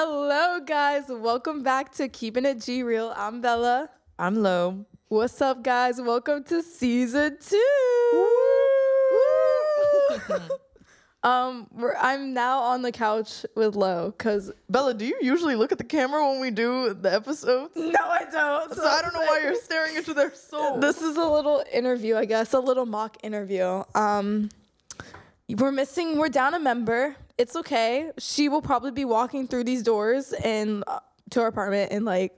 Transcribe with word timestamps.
Hello, 0.00 0.60
guys. 0.60 1.06
Welcome 1.08 1.64
back 1.64 1.90
to 1.94 2.06
Keeping 2.06 2.44
It 2.44 2.60
G 2.60 2.84
Real. 2.84 3.12
I'm 3.16 3.40
Bella. 3.40 3.90
I'm 4.16 4.36
Lo. 4.36 4.86
What's 5.08 5.40
up, 5.42 5.64
guys? 5.64 6.00
Welcome 6.00 6.44
to 6.44 6.62
season 6.62 7.36
two. 7.44 8.38
um, 11.24 11.66
we're, 11.72 11.96
I'm 11.96 12.32
now 12.32 12.60
on 12.60 12.82
the 12.82 12.92
couch 12.92 13.44
with 13.56 13.74
Lo 13.74 14.14
because 14.16 14.52
Bella, 14.68 14.94
do 14.94 15.04
you 15.04 15.18
usually 15.20 15.56
look 15.56 15.72
at 15.72 15.78
the 15.78 15.84
camera 15.84 16.24
when 16.30 16.40
we 16.40 16.52
do 16.52 16.94
the 16.94 17.12
episodes? 17.12 17.72
no, 17.74 17.98
I 18.00 18.24
don't. 18.30 18.72
So 18.72 18.86
I 18.86 19.02
don't 19.02 19.12
know 19.12 19.22
why 19.22 19.40
you're 19.42 19.56
staring 19.56 19.96
into 19.96 20.14
their 20.14 20.32
soul. 20.32 20.78
This 20.78 21.02
is 21.02 21.16
a 21.16 21.26
little 21.26 21.64
interview, 21.72 22.14
I 22.14 22.24
guess, 22.24 22.52
a 22.52 22.60
little 22.60 22.86
mock 22.86 23.16
interview. 23.24 23.82
Um, 23.96 24.50
we're 25.48 25.72
missing. 25.72 26.18
We're 26.18 26.28
down 26.28 26.54
a 26.54 26.60
member. 26.60 27.16
It's 27.38 27.54
okay. 27.56 28.10
She 28.18 28.48
will 28.48 28.62
probably 28.62 28.90
be 28.90 29.04
walking 29.04 29.46
through 29.46 29.64
these 29.64 29.82
doors 29.82 30.32
and 30.32 30.82
uh, 30.86 30.98
to 31.30 31.40
our 31.40 31.46
apartment 31.46 31.92
in 31.92 32.04
like 32.04 32.32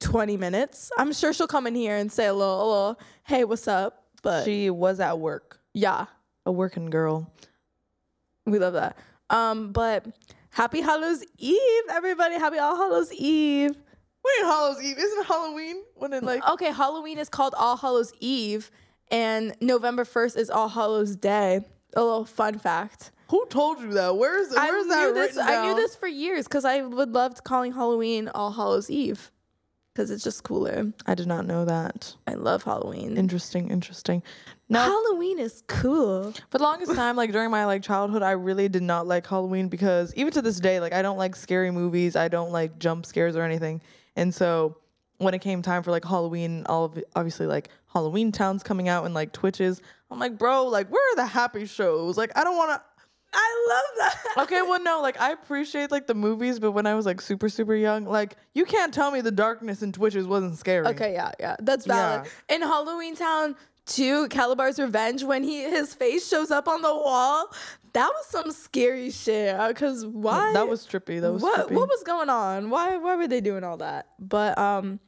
20 0.00 0.36
minutes. 0.36 0.90
I'm 0.98 1.12
sure 1.12 1.32
she'll 1.32 1.46
come 1.46 1.66
in 1.66 1.74
here 1.74 1.96
and 1.96 2.10
say 2.10 2.26
a 2.26 2.32
little, 2.34 2.56
a 2.56 2.66
little, 2.68 3.00
hey, 3.24 3.44
what's 3.44 3.68
up? 3.68 4.04
But 4.22 4.44
she 4.44 4.70
was 4.70 4.98
at 4.98 5.18
work. 5.18 5.60
yeah, 5.74 6.06
A 6.46 6.52
working 6.52 6.90
girl. 6.90 7.30
we 8.46 8.58
love 8.58 8.72
that. 8.74 8.96
Um, 9.30 9.72
but 9.72 10.06
happy 10.50 10.80
Hallows 10.80 11.22
Eve, 11.38 11.82
everybody. 11.90 12.34
Happy 12.36 12.58
All 12.58 12.76
Hallows 12.76 13.12
Eve. 13.12 13.70
Wait, 13.72 14.44
Hallows 14.44 14.82
Eve. 14.82 14.96
Isn't 14.98 15.26
Halloween? 15.26 15.76
When 15.96 16.12
it 16.12 16.22
like 16.24 16.46
Okay, 16.48 16.72
Halloween 16.72 17.18
is 17.18 17.28
called 17.28 17.54
All 17.56 17.76
Hallows 17.76 18.12
Eve, 18.20 18.70
and 19.10 19.54
November 19.60 20.04
1st 20.04 20.36
is 20.36 20.50
All 20.50 20.68
Hallows 20.68 21.14
Day. 21.14 21.60
A 21.96 22.02
little 22.02 22.24
fun 22.24 22.58
fact. 22.58 23.10
who 23.30 23.44
told 23.46 23.80
you 23.80 23.92
that? 23.94 24.16
Where's 24.16 24.54
I 24.54 24.70
where's 24.70 24.84
knew 24.84 24.90
that 24.90 25.14
this. 25.14 25.36
written 25.36 25.50
I 25.52 25.66
knew 25.66 25.74
this 25.74 25.96
for 25.96 26.06
years 26.06 26.46
because 26.46 26.64
I 26.64 26.82
would 26.82 27.12
loved 27.12 27.42
calling 27.42 27.72
Halloween 27.72 28.28
All 28.34 28.52
Hallows 28.52 28.88
Eve 28.90 29.32
because 29.94 30.10
it's 30.10 30.22
just 30.22 30.44
cooler. 30.44 30.92
I 31.06 31.14
did 31.14 31.26
not 31.26 31.46
know 31.46 31.64
that. 31.64 32.14
I 32.26 32.34
love 32.34 32.64
Halloween. 32.64 33.16
Interesting, 33.16 33.70
interesting. 33.70 34.22
No, 34.68 34.80
Halloween 34.80 35.38
is 35.38 35.62
cool. 35.68 36.32
for 36.50 36.58
the 36.58 36.64
longest 36.64 36.94
time, 36.94 37.16
like 37.16 37.32
during 37.32 37.50
my 37.50 37.64
like 37.64 37.82
childhood, 37.82 38.22
I 38.22 38.32
really 38.32 38.68
did 38.68 38.82
not 38.82 39.06
like 39.06 39.26
Halloween 39.26 39.68
because 39.68 40.12
even 40.14 40.32
to 40.34 40.42
this 40.42 40.60
day, 40.60 40.80
like 40.80 40.92
I 40.92 41.00
don't 41.00 41.16
like 41.16 41.34
scary 41.34 41.70
movies. 41.70 42.14
I 42.14 42.28
don't 42.28 42.52
like 42.52 42.78
jump 42.78 43.06
scares 43.06 43.36
or 43.36 43.42
anything. 43.42 43.80
And 44.16 44.34
so 44.34 44.76
when 45.18 45.34
it 45.34 45.40
came 45.40 45.62
time 45.62 45.82
for 45.82 45.90
like 45.90 46.04
Halloween, 46.04 46.64
all 46.66 46.84
of 46.84 47.02
obviously 47.14 47.46
like 47.46 47.70
Halloween 47.92 48.32
Town's 48.32 48.62
coming 48.62 48.88
out 48.88 49.04
and 49.04 49.14
like 49.14 49.32
Twitches, 49.32 49.80
I'm 50.10 50.18
like, 50.18 50.38
bro, 50.38 50.66
like 50.66 50.90
where 50.90 51.12
are 51.12 51.16
the 51.16 51.26
happy 51.26 51.66
shows? 51.66 52.16
Like 52.16 52.32
I 52.36 52.44
don't 52.44 52.56
want 52.56 52.70
to. 52.70 52.82
I 53.32 53.66
love 53.68 53.98
that. 53.98 54.22
Okay, 54.44 54.60
well, 54.62 54.82
no, 54.82 55.00
like 55.00 55.18
I 55.18 55.32
appreciate 55.32 55.90
like 55.90 56.06
the 56.06 56.14
movies, 56.14 56.58
but 56.58 56.72
when 56.72 56.86
I 56.86 56.94
was 56.94 57.06
like 57.06 57.20
super, 57.22 57.48
super 57.48 57.74
young, 57.74 58.04
like 58.04 58.36
you 58.54 58.66
can't 58.66 58.92
tell 58.92 59.10
me 59.10 59.22
the 59.22 59.30
darkness 59.30 59.82
in 59.82 59.92
Twitches 59.92 60.26
wasn't 60.26 60.58
scary. 60.58 60.86
Okay, 60.88 61.14
yeah, 61.14 61.32
yeah, 61.40 61.56
that's 61.60 61.86
valid. 61.86 62.28
In 62.50 62.60
Halloween 62.60 63.16
Town 63.16 63.56
2, 63.86 64.28
Kalabar's 64.28 64.78
Revenge, 64.78 65.24
when 65.24 65.42
he 65.42 65.62
his 65.62 65.94
face 65.94 66.28
shows 66.28 66.50
up 66.50 66.68
on 66.68 66.82
the 66.82 66.94
wall, 66.94 67.50
that 67.92 68.08
was 68.08 68.26
some 68.26 68.50
scary 68.52 69.10
shit. 69.10 69.56
Cause 69.76 70.04
why? 70.04 70.52
that 70.52 70.68
was 70.68 70.86
trippy. 70.86 71.20
That 71.20 71.32
was 71.32 71.42
what 71.42 71.68
trippy. 71.68 71.72
what 71.72 71.88
was 71.88 72.02
going 72.02 72.28
on? 72.28 72.68
Why 72.68 72.96
why 72.98 73.16
were 73.16 73.28
they 73.28 73.40
doing 73.40 73.64
all 73.64 73.78
that? 73.78 74.08
But 74.18 74.58
um, 74.58 75.00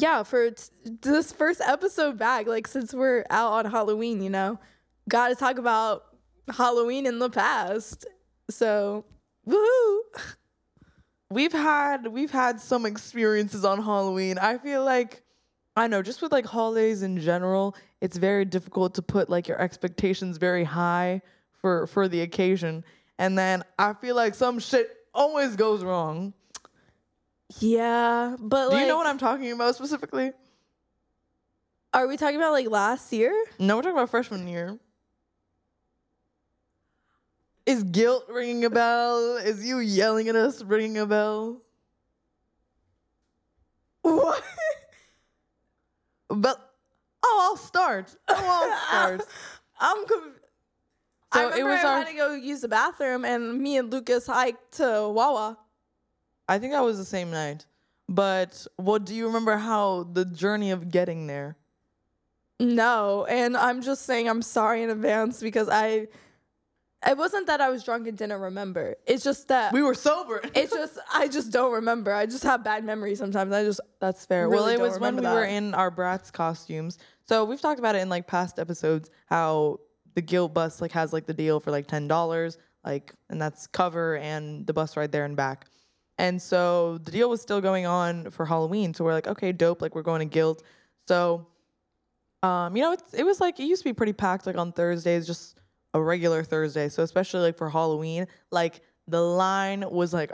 yeah, 0.00 0.22
for 0.22 0.50
t- 0.50 0.64
this 1.02 1.32
first 1.32 1.60
episode 1.60 2.18
back, 2.18 2.46
like 2.46 2.66
since 2.66 2.94
we're 2.94 3.24
out 3.30 3.52
on 3.52 3.70
Halloween, 3.70 4.22
you 4.22 4.30
know, 4.30 4.58
got 5.08 5.28
to 5.28 5.34
talk 5.34 5.58
about 5.58 6.04
Halloween 6.48 7.06
in 7.06 7.18
the 7.18 7.30
past. 7.30 8.06
So, 8.50 9.04
woohoo! 9.46 9.98
we've 11.30 11.52
had 11.52 12.06
we've 12.06 12.30
had 12.30 12.60
some 12.60 12.86
experiences 12.86 13.64
on 13.64 13.82
Halloween. 13.82 14.38
I 14.38 14.58
feel 14.58 14.84
like 14.84 15.22
I 15.76 15.86
know 15.86 16.02
just 16.02 16.22
with 16.22 16.32
like 16.32 16.46
holidays 16.46 17.02
in 17.02 17.18
general, 17.20 17.76
it's 18.00 18.16
very 18.16 18.44
difficult 18.44 18.94
to 18.94 19.02
put 19.02 19.28
like 19.28 19.48
your 19.48 19.60
expectations 19.60 20.38
very 20.38 20.64
high 20.64 21.22
for 21.52 21.86
for 21.88 22.08
the 22.08 22.20
occasion. 22.20 22.84
And 23.18 23.36
then 23.36 23.64
I 23.78 23.94
feel 23.94 24.14
like 24.14 24.34
some 24.34 24.60
shit 24.60 24.90
always 25.12 25.56
goes 25.56 25.82
wrong. 25.82 26.34
Yeah, 27.60 28.36
but 28.38 28.68
Do 28.68 28.74
like, 28.74 28.82
you 28.82 28.88
know 28.88 28.96
what 28.96 29.06
I'm 29.06 29.18
talking 29.18 29.50
about 29.52 29.74
specifically? 29.74 30.32
are 31.94 32.06
we 32.06 32.16
talking 32.18 32.36
about 32.36 32.52
like 32.52 32.68
last 32.68 33.12
year? 33.12 33.32
No, 33.58 33.76
we're 33.76 33.82
talking 33.82 33.96
about 33.96 34.10
freshman 34.10 34.46
year. 34.46 34.78
Is 37.64 37.82
Gilt 37.84 38.28
ringing 38.28 38.64
a 38.64 38.70
bell? 38.70 39.36
Is 39.38 39.64
you 39.66 39.78
yelling 39.78 40.28
at 40.28 40.36
us 40.36 40.62
ringing 40.62 40.98
a 40.98 41.06
bell? 41.06 41.62
What? 44.02 44.42
But 46.28 46.58
oh, 47.22 47.48
I'll 47.50 47.56
start. 47.56 48.14
Oh, 48.28 48.34
I'll 48.90 49.18
start. 49.18 49.28
I'm. 49.80 50.06
Conf- 50.06 50.24
So 51.34 51.40
I 51.40 51.42
it 51.44 51.46
remember 51.50 51.70
was 51.72 51.84
I 51.84 51.88
our- 51.92 51.98
had 52.00 52.08
to 52.08 52.14
go 52.14 52.34
use 52.34 52.60
the 52.60 52.68
bathroom, 52.68 53.24
and 53.24 53.58
me 53.58 53.76
and 53.78 53.90
Lucas 53.92 54.26
hiked 54.26 54.72
to 54.76 55.08
Wawa. 55.08 55.58
I 56.48 56.58
think 56.58 56.72
that 56.72 56.84
was 56.84 56.98
the 56.98 57.04
same 57.04 57.30
night. 57.30 57.66
But 58.08 58.66
what 58.76 59.04
do 59.04 59.14
you 59.14 59.26
remember 59.26 59.56
how 59.56 60.04
the 60.04 60.24
journey 60.24 60.70
of 60.70 60.90
getting 60.90 61.26
there? 61.26 61.56
No, 62.60 63.26
and 63.26 63.56
I'm 63.56 63.82
just 63.82 64.04
saying 64.06 64.28
I'm 64.28 64.42
sorry 64.42 64.82
in 64.82 64.90
advance 64.90 65.40
because 65.40 65.68
I. 65.68 66.08
It 67.06 67.16
wasn't 67.16 67.46
that 67.46 67.60
I 67.60 67.68
was 67.70 67.84
drunk 67.84 68.08
and 68.08 68.18
didn't 68.18 68.40
remember. 68.40 68.96
It's 69.06 69.22
just 69.22 69.46
that 69.48 69.72
We 69.72 69.82
were 69.82 69.94
sober. 69.94 70.40
it's 70.52 70.72
just 70.72 70.98
I 71.14 71.28
just 71.28 71.52
don't 71.52 71.72
remember. 71.72 72.12
I 72.12 72.26
just 72.26 72.42
have 72.42 72.64
bad 72.64 72.82
memories 72.82 73.18
sometimes. 73.18 73.52
I 73.52 73.62
just 73.62 73.80
That's 74.00 74.26
fair. 74.26 74.48
well, 74.48 74.62
really 74.64 74.74
it 74.74 74.80
was 74.80 74.98
when 74.98 75.14
we 75.14 75.18
remember 75.18 75.40
were 75.40 75.46
in 75.46 75.74
our 75.74 75.92
brats 75.92 76.32
costumes. 76.32 76.98
So 77.28 77.44
we've 77.44 77.60
talked 77.60 77.78
about 77.78 77.94
it 77.94 78.00
in 78.00 78.08
like 78.08 78.26
past 78.26 78.58
episodes 78.58 79.10
how 79.26 79.78
the 80.16 80.22
Gilt 80.22 80.52
bus 80.52 80.80
like 80.80 80.90
has 80.90 81.12
like 81.12 81.26
the 81.26 81.34
deal 81.34 81.60
for 81.60 81.70
like 81.70 81.86
ten 81.86 82.08
dollars, 82.08 82.58
like 82.84 83.14
and 83.30 83.40
that's 83.40 83.68
cover 83.68 84.16
and 84.16 84.66
the 84.66 84.72
bus 84.72 84.96
ride 84.96 85.12
there 85.12 85.24
and 85.24 85.36
back. 85.36 85.66
And 86.18 86.40
so 86.42 86.98
the 86.98 87.10
deal 87.12 87.30
was 87.30 87.40
still 87.40 87.60
going 87.60 87.86
on 87.86 88.30
for 88.30 88.44
Halloween. 88.44 88.92
So 88.92 89.04
we're 89.04 89.12
like, 89.12 89.28
okay, 89.28 89.52
dope. 89.52 89.80
Like 89.80 89.94
we're 89.94 90.02
going 90.02 90.20
to 90.20 90.32
Gilt. 90.32 90.62
So, 91.06 91.46
um, 92.42 92.76
you 92.76 92.82
know, 92.82 92.92
it's, 92.92 93.14
it 93.14 93.24
was 93.24 93.40
like 93.40 93.60
it 93.60 93.64
used 93.64 93.82
to 93.82 93.88
be 93.88 93.92
pretty 93.92 94.12
packed 94.12 94.46
like 94.46 94.56
on 94.56 94.72
Thursdays, 94.72 95.26
just 95.26 95.60
a 95.94 96.00
regular 96.00 96.42
Thursday. 96.42 96.88
So 96.88 97.02
especially 97.02 97.40
like 97.40 97.56
for 97.56 97.70
Halloween, 97.70 98.26
like 98.50 98.80
the 99.06 99.20
line 99.20 99.84
was 99.88 100.12
like 100.12 100.32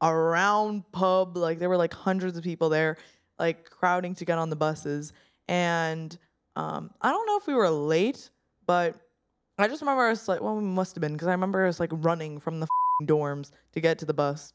around 0.00 0.84
pub. 0.92 1.36
Like 1.36 1.58
there 1.58 1.68
were 1.68 1.76
like 1.76 1.92
hundreds 1.92 2.36
of 2.36 2.44
people 2.44 2.68
there, 2.68 2.96
like 3.38 3.68
crowding 3.68 4.14
to 4.16 4.24
get 4.24 4.38
on 4.38 4.48
the 4.48 4.56
buses. 4.56 5.12
And 5.48 6.16
um, 6.54 6.90
I 7.02 7.10
don't 7.10 7.26
know 7.26 7.36
if 7.36 7.46
we 7.46 7.54
were 7.54 7.68
late, 7.68 8.30
but 8.66 8.94
I 9.58 9.68
just 9.68 9.82
remember 9.82 10.08
us 10.08 10.28
like, 10.28 10.40
well, 10.40 10.56
we 10.56 10.62
must 10.62 10.94
have 10.94 11.00
been 11.00 11.12
because 11.12 11.28
I 11.28 11.32
remember 11.32 11.66
us 11.66 11.80
like 11.80 11.90
running 11.92 12.38
from 12.38 12.60
the 12.60 12.66
dorms 13.04 13.50
to 13.72 13.80
get 13.80 13.98
to 13.98 14.04
the 14.04 14.14
bus, 14.14 14.52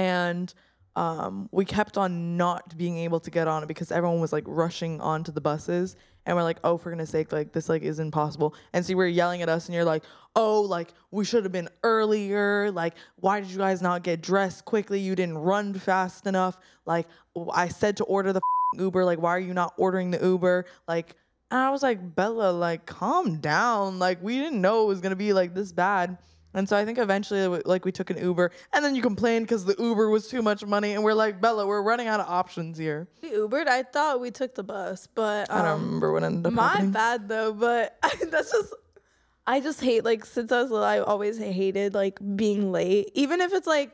and 0.00 0.54
um, 0.96 1.48
we 1.52 1.64
kept 1.66 1.98
on 1.98 2.38
not 2.38 2.76
being 2.76 2.96
able 2.96 3.20
to 3.20 3.30
get 3.30 3.46
on 3.46 3.62
it 3.62 3.66
because 3.66 3.92
everyone 3.92 4.18
was 4.18 4.32
like 4.32 4.44
rushing 4.46 4.98
onto 5.00 5.30
the 5.30 5.40
buses, 5.42 5.96
and 6.24 6.36
we're 6.36 6.42
like, 6.42 6.58
oh, 6.64 6.78
for 6.78 6.90
goodness 6.90 7.10
sake, 7.10 7.32
like 7.32 7.52
this 7.52 7.68
like 7.68 7.82
is 7.82 7.98
impossible 7.98 8.50
possible. 8.50 8.68
And 8.72 8.84
so 8.84 8.94
were 8.94 9.06
yelling 9.06 9.42
at 9.42 9.48
us, 9.50 9.66
and 9.66 9.74
you're 9.74 9.84
like, 9.84 10.04
oh, 10.34 10.62
like 10.62 10.94
we 11.10 11.24
should 11.24 11.44
have 11.44 11.52
been 11.52 11.68
earlier. 11.82 12.70
Like, 12.70 12.94
why 13.16 13.40
did 13.40 13.50
you 13.50 13.58
guys 13.58 13.82
not 13.82 14.02
get 14.02 14.22
dressed 14.22 14.64
quickly? 14.64 15.00
You 15.00 15.14
didn't 15.14 15.38
run 15.38 15.74
fast 15.74 16.26
enough. 16.26 16.56
Like, 16.86 17.06
I 17.52 17.68
said 17.68 17.98
to 17.98 18.04
order 18.04 18.32
the 18.32 18.40
Uber. 18.78 19.04
Like, 19.04 19.20
why 19.20 19.30
are 19.30 19.40
you 19.40 19.54
not 19.54 19.74
ordering 19.76 20.10
the 20.10 20.24
Uber? 20.24 20.64
Like, 20.88 21.14
and 21.50 21.60
I 21.60 21.70
was 21.70 21.82
like, 21.82 22.14
Bella, 22.14 22.52
like, 22.52 22.86
calm 22.86 23.38
down. 23.38 23.98
Like, 23.98 24.22
we 24.22 24.38
didn't 24.38 24.60
know 24.60 24.84
it 24.84 24.86
was 24.86 25.00
gonna 25.00 25.16
be 25.16 25.32
like 25.34 25.54
this 25.54 25.72
bad. 25.72 26.16
And 26.52 26.68
so 26.68 26.76
I 26.76 26.84
think 26.84 26.98
eventually, 26.98 27.46
like, 27.64 27.84
we 27.84 27.92
took 27.92 28.10
an 28.10 28.18
Uber, 28.18 28.50
and 28.72 28.84
then 28.84 28.96
you 28.96 29.02
complained 29.02 29.46
because 29.46 29.64
the 29.64 29.76
Uber 29.78 30.08
was 30.08 30.26
too 30.26 30.42
much 30.42 30.64
money, 30.64 30.92
and 30.92 31.04
we're 31.04 31.14
like, 31.14 31.40
Bella, 31.40 31.64
we're 31.66 31.82
running 31.82 32.08
out 32.08 32.18
of 32.18 32.26
options 32.28 32.76
here. 32.76 33.06
we 33.22 33.30
Ubered. 33.30 33.68
I 33.68 33.84
thought 33.84 34.20
we 34.20 34.32
took 34.32 34.56
the 34.56 34.64
bus, 34.64 35.06
but 35.14 35.48
um, 35.50 35.58
I 35.58 35.62
don't 35.62 35.80
remember 35.82 36.12
what 36.12 36.24
ended 36.24 36.46
up 36.46 36.52
My 36.52 36.68
happening. 36.68 36.90
bad 36.90 37.28
though, 37.28 37.52
but 37.52 37.96
that's 38.30 38.50
just 38.50 38.74
I 39.46 39.60
just 39.60 39.80
hate 39.80 40.04
like 40.04 40.24
since 40.24 40.52
I 40.52 40.62
was 40.62 40.70
little, 40.70 40.84
I 40.84 40.98
always 40.98 41.38
hated 41.38 41.94
like 41.94 42.18
being 42.36 42.72
late, 42.72 43.10
even 43.14 43.40
if 43.40 43.52
it's 43.52 43.66
like 43.66 43.90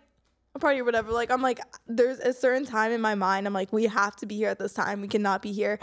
a 0.55 0.59
party 0.59 0.81
or 0.81 0.85
whatever. 0.85 1.13
Like 1.13 1.31
I'm 1.31 1.43
like, 1.43 1.61
there's 1.87 2.19
a 2.19 2.33
certain 2.33 2.65
time 2.65 2.93
in 2.93 3.01
my 3.01 3.15
mind. 3.15 3.47
I'm 3.47 3.53
like, 3.53 3.73
we 3.73 3.85
have 3.85 4.17
to 4.17 4.27
be 4.27 4.37
here 4.37 4.49
at 4.49 4.59
this 4.59 4.73
time. 4.73 5.01
We 5.01 5.09
cannot 5.09 5.43
be 5.43 5.53
here 5.53 5.79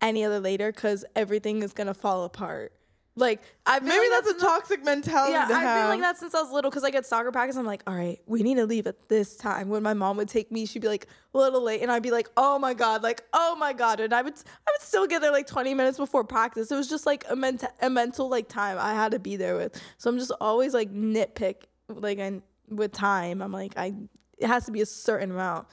any 0.00 0.24
other 0.24 0.40
later 0.40 0.70
because 0.72 1.04
everything 1.16 1.62
is 1.62 1.72
gonna 1.72 1.94
fall 1.94 2.24
apart. 2.24 2.72
Like 3.18 3.42
I've 3.66 3.80
been 3.80 3.88
Maybe 3.88 4.10
like 4.10 4.24
that's 4.24 4.40
that 4.40 4.42
a 4.42 4.46
toxic 4.46 4.84
mentality 4.84 5.32
yeah, 5.32 5.44
I've 5.44 5.50
have. 5.50 5.82
been 5.82 5.88
like 5.90 6.00
that 6.00 6.18
since 6.18 6.34
I 6.34 6.42
was 6.42 6.50
little 6.52 6.70
because 6.70 6.84
I 6.84 6.90
get 6.90 7.06
soccer 7.06 7.32
practice, 7.32 7.56
I'm 7.56 7.66
like, 7.66 7.82
all 7.86 7.94
right, 7.94 8.20
we 8.26 8.42
need 8.42 8.56
to 8.56 8.66
leave 8.66 8.86
at 8.86 9.08
this 9.08 9.36
time. 9.36 9.68
When 9.68 9.82
my 9.82 9.94
mom 9.94 10.16
would 10.16 10.28
take 10.28 10.50
me, 10.52 10.66
she'd 10.66 10.82
be 10.82 10.88
like 10.88 11.06
a 11.34 11.38
little 11.38 11.62
late, 11.62 11.82
and 11.82 11.90
I'd 11.90 12.02
be 12.02 12.10
like, 12.10 12.28
oh 12.36 12.58
my 12.58 12.74
god, 12.74 13.02
like 13.02 13.24
oh 13.32 13.56
my 13.56 13.72
god, 13.72 14.00
and 14.00 14.12
I 14.12 14.22
would 14.22 14.34
I 14.34 14.70
would 14.72 14.82
still 14.82 15.06
get 15.06 15.20
there 15.20 15.32
like 15.32 15.46
20 15.46 15.74
minutes 15.74 15.98
before 15.98 16.24
practice. 16.24 16.70
It 16.70 16.76
was 16.76 16.88
just 16.88 17.06
like 17.06 17.24
a 17.28 17.36
mental 17.36 17.68
a 17.80 17.90
mental 17.90 18.28
like 18.28 18.48
time 18.48 18.78
I 18.78 18.94
had 18.94 19.12
to 19.12 19.18
be 19.18 19.36
there 19.36 19.56
with. 19.56 19.80
So 19.98 20.10
I'm 20.10 20.18
just 20.18 20.32
always 20.40 20.74
like 20.74 20.92
nitpick 20.92 21.64
like 21.88 22.18
and 22.18 22.42
with 22.68 22.92
time. 22.92 23.42
I'm 23.42 23.52
like 23.52 23.74
I 23.76 23.94
it 24.38 24.46
has 24.46 24.66
to 24.66 24.72
be 24.72 24.80
a 24.80 24.86
certain 24.86 25.30
amount. 25.30 25.66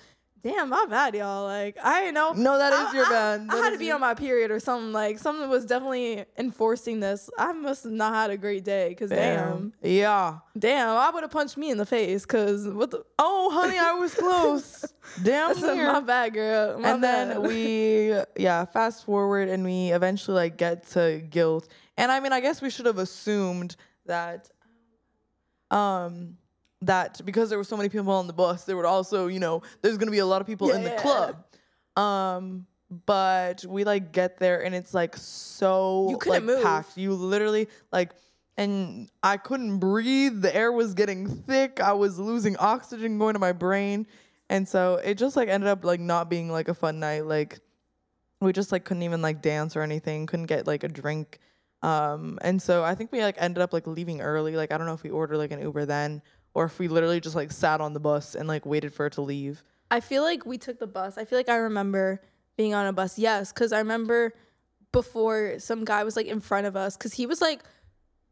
Damn, 0.46 0.70
my 0.70 0.86
bad, 0.88 1.16
y'all. 1.16 1.44
Like 1.44 1.76
I 1.84 2.12
know. 2.12 2.32
No, 2.34 2.60
that 2.60 2.72
is 2.72 2.80
I- 2.80 2.94
your 2.96 3.06
I- 3.08 3.10
bad. 3.10 3.48
I 3.50 3.56
had 3.58 3.72
to 3.72 3.80
be 3.80 3.86
your- 3.88 3.96
on 3.96 4.02
my 4.02 4.14
period 4.14 4.52
or 4.52 4.60
something. 4.60 4.92
Like 4.94 5.18
something 5.18 5.50
was 5.50 5.66
definitely 5.66 6.24
enforcing 6.38 7.00
this. 7.00 7.32
I 7.40 7.52
must 7.52 7.84
have 7.86 7.94
not 7.94 8.14
had 8.14 8.30
a 8.30 8.38
great 8.38 8.64
day. 8.64 8.94
Cause 8.94 9.10
damn, 9.10 9.74
Yeah. 9.82 10.38
damn, 10.56 10.90
I 10.90 11.10
would 11.10 11.24
have 11.24 11.32
punched 11.32 11.58
me 11.58 11.72
in 11.72 11.78
the 11.80 11.86
face. 11.86 12.28
Cause 12.28 12.68
what 12.68 12.92
the? 12.92 13.04
Oh, 13.18 13.50
honey, 13.52 13.80
I 13.80 13.94
was 13.94 14.14
close. 14.14 14.86
Damn 15.24 15.56
said, 15.56 15.78
my 15.78 16.00
bad, 16.02 16.34
girl. 16.34 16.78
My 16.80 16.90
and 16.92 17.04
then 17.04 17.42
we 17.42 18.14
yeah 18.38 18.66
fast 18.66 19.04
forward 19.06 19.50
and 19.50 19.64
we 19.64 19.90
eventually 19.92 20.36
like 20.36 20.58
get 20.58 20.86
to 20.90 21.22
Gilt 21.30 21.68
and 21.98 22.12
i 22.12 22.20
mean 22.20 22.34
i 22.34 22.40
guess 22.40 22.62
we 22.62 22.70
should 22.72 22.86
have 22.88 22.98
assumed 22.98 23.76
that 24.08 24.50
um 25.72 26.38
that 26.86 27.22
because 27.26 27.50
there 27.50 27.58
were 27.58 27.64
so 27.64 27.78
many 27.78 27.90
people 27.90 28.12
on 28.12 28.28
the 28.28 28.34
bus 28.34 28.64
there 28.66 28.76
would 28.76 28.86
also 28.86 29.28
you 29.28 29.40
know 29.40 29.62
there's 29.82 29.98
gonna 29.98 30.12
be 30.12 30.20
a 30.20 30.26
lot 30.26 30.42
of 30.42 30.48
people 30.48 30.72
in 30.72 30.84
the 30.84 30.90
Yeah. 30.90 31.02
club. 31.02 31.44
Um 31.98 32.66
but 33.06 33.66
we 33.68 33.84
like 33.84 34.12
get 34.12 34.38
there 34.38 34.64
and 34.64 34.76
it's 34.76 34.94
like 34.94 35.16
so 35.18 36.08
You 36.10 36.18
couldn't 36.18 36.46
like 36.48 36.56
move. 36.56 36.64
packed 36.64 36.98
you 36.98 37.14
literally 37.14 37.68
like 37.92 38.12
and 38.58 39.10
i 39.24 39.38
couldn't 39.38 39.80
breathe. 39.80 40.42
The 40.42 40.56
air 40.56 40.72
was 40.72 40.94
getting 40.94 41.28
thick. 41.28 41.80
I 41.82 41.94
was 41.94 42.20
losing 42.20 42.56
oxygen 42.58 43.18
going 43.18 43.34
to 43.34 43.40
my 43.40 43.52
brain. 43.52 44.08
And 44.50 44.68
so 44.68 44.96
it 45.04 45.16
just 45.18 45.36
like 45.36 45.50
ended 45.50 45.68
up 45.70 45.84
like 45.84 46.00
not 46.00 46.30
being 46.30 46.52
like 46.52 46.68
a 46.70 46.74
fun 46.76 47.00
night. 47.00 47.26
Like 47.26 47.60
we 48.40 48.54
just 48.54 48.72
like 48.72 48.86
couldn't 48.86 49.04
even 49.04 49.22
like 49.22 49.42
dance 49.42 49.76
or 49.76 49.82
anything 49.82 50.26
couldn't 50.28 50.46
get 50.46 50.68
like 50.68 50.84
a 50.84 50.88
drink. 50.88 51.40
Um 51.82 52.38
and 52.42 52.62
so 52.62 52.84
i 52.84 52.96
think 52.96 53.12
we 53.12 53.22
like 53.22 53.36
ended 53.40 53.62
up 53.62 53.74
like 53.74 53.88
leaving 53.88 54.22
early. 54.22 54.56
Like 54.56 54.72
i 54.72 54.78
don't 54.78 54.86
know 54.88 54.94
if 54.94 55.04
we 55.04 55.10
ordered 55.10 55.38
like 55.38 55.52
an 55.52 55.60
uber 55.62 55.86
then 55.86 56.22
or 56.56 56.66
if 56.66 56.80
we 56.80 56.88
literally 56.88 57.20
just 57.20 57.36
like 57.36 57.52
sat 57.52 57.80
on 57.80 57.94
the 57.94 58.00
bus 58.00 58.34
and 58.34 58.48
like 58.48 58.66
waited 58.66 58.92
for 58.92 59.06
it 59.06 59.14
to 59.14 59.22
leave 59.22 59.64
I 59.92 60.00
feel 60.00 60.24
like 60.24 60.46
we 60.46 60.58
took 60.58 60.80
the 60.80 60.88
bus. 60.88 61.18
I 61.18 61.26
feel 61.26 61.38
like 61.40 61.50
I 61.50 61.58
remember 61.58 62.22
being 62.58 62.74
on 62.74 62.88
a 62.88 62.94
bus. 62.94 63.20
Yes, 63.20 63.52
because 63.52 63.72
I 63.72 63.80
remember 63.80 64.34
before 64.92 65.60
some 65.60 65.84
guy 65.86 66.04
was 66.04 66.16
like 66.16 66.28
in 66.28 66.40
front 66.40 66.68
of 66.68 66.76
us 66.76 66.98
because 66.98 67.14
he 67.14 67.26
was 67.26 67.42
like 67.42 67.62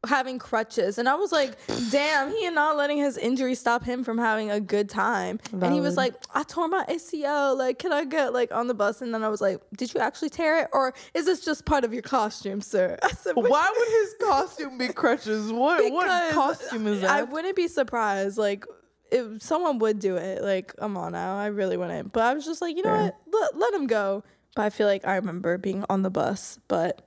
having 0.08 0.40
crutches, 0.40 0.98
and 0.98 1.08
I 1.08 1.16
was 1.16 1.32
like, 1.32 1.58
"Damn, 1.92 2.30
he 2.30 2.46
is 2.46 2.54
not 2.54 2.78
letting 2.78 2.98
his 2.98 3.18
injury 3.18 3.56
stop 3.56 3.84
him 3.84 4.04
from 4.04 4.18
having 4.18 4.52
a 4.52 4.60
good 4.60 4.90
time." 4.90 5.40
And 5.52 5.74
he 5.74 5.82
was 5.82 5.98
like, 5.98 6.14
"I 6.34 6.44
tore 6.44 6.68
my 6.68 6.86
ACL. 6.90 7.58
Like, 7.58 7.80
can 7.80 7.92
I 7.94 8.06
get 8.06 8.34
like 8.34 8.52
on 8.54 8.68
the 8.68 8.74
bus?" 8.74 9.02
And 9.02 9.14
then 9.14 9.24
I 9.24 9.30
was 9.30 9.42
like, 9.42 9.60
"Did 9.78 9.94
you 9.94 10.00
actually 10.00 10.30
tear 10.30 10.60
it, 10.60 10.70
or 10.74 10.94
is 11.14 11.26
this 11.26 11.44
just 11.44 11.66
part 11.66 11.84
of 11.84 11.94
your 11.94 12.02
costume, 12.02 12.62
sir?" 12.62 12.98
I 13.04 13.10
said, 13.10 13.34
why 13.36 13.74
would 13.78 13.88
his 13.88 14.16
costume 14.30 14.78
be 14.78 14.90
crutches 14.90 15.52
what 15.52 15.92
what 15.92 16.34
costume 16.34 16.88
is 16.88 17.02
that? 17.02 17.10
I 17.10 17.24
wouldn't 17.24 17.56
be 17.56 17.68
surprised. 17.68 18.38
Like, 18.38 18.66
if 19.12 19.42
someone 19.42 19.80
would 19.80 20.00
do 20.00 20.18
it, 20.18 20.42
like, 20.42 20.76
come 20.76 20.98
on 20.98 21.12
now, 21.12 21.38
I 21.38 21.48
really 21.48 21.78
wouldn't. 21.78 22.12
But 22.12 22.24
I 22.24 22.34
was 22.34 22.46
just 22.46 22.62
like, 22.62 22.76
you 22.76 22.84
know 22.84 22.90
Fair. 22.90 23.04
what? 23.04 23.16
Let, 23.32 23.58
let 23.58 23.74
him 23.74 23.88
go. 23.88 24.24
But 24.56 24.64
I 24.64 24.70
feel 24.70 24.88
like 24.88 25.06
I 25.06 25.16
remember 25.16 25.58
being 25.58 25.84
on 25.90 26.02
the 26.04 26.10
bus. 26.10 26.60
But 26.68 27.02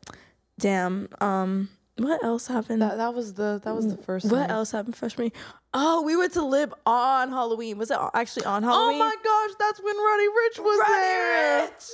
damn, 0.58 1.08
um, 1.20 1.68
what 1.96 2.22
else 2.22 2.46
happened? 2.46 2.82
that, 2.82 2.96
that 2.98 3.14
was 3.14 3.34
the 3.34 3.60
that 3.64 3.74
was 3.74 3.88
the 3.88 3.96
first 4.02 4.30
what 4.30 4.40
night. 4.40 4.50
else 4.50 4.70
happened 4.70 4.96
freshman? 4.96 5.32
Oh, 5.72 6.02
we 6.02 6.16
went 6.16 6.32
to 6.34 6.42
Lib 6.42 6.74
on 6.84 7.30
Halloween. 7.30 7.78
Was 7.78 7.90
it 7.90 7.98
actually 8.14 8.44
on 8.44 8.64
oh 8.64 8.68
Halloween? 8.68 8.96
oh 8.96 8.98
my 8.98 9.14
gosh 9.22 9.56
that's 9.58 9.80
when 9.80 9.96
Roddy 9.96 10.24
Ricch 10.24 10.64
was 10.64 10.78
Roddy 10.78 10.92
there 10.92 11.68
Ricch! 11.68 11.90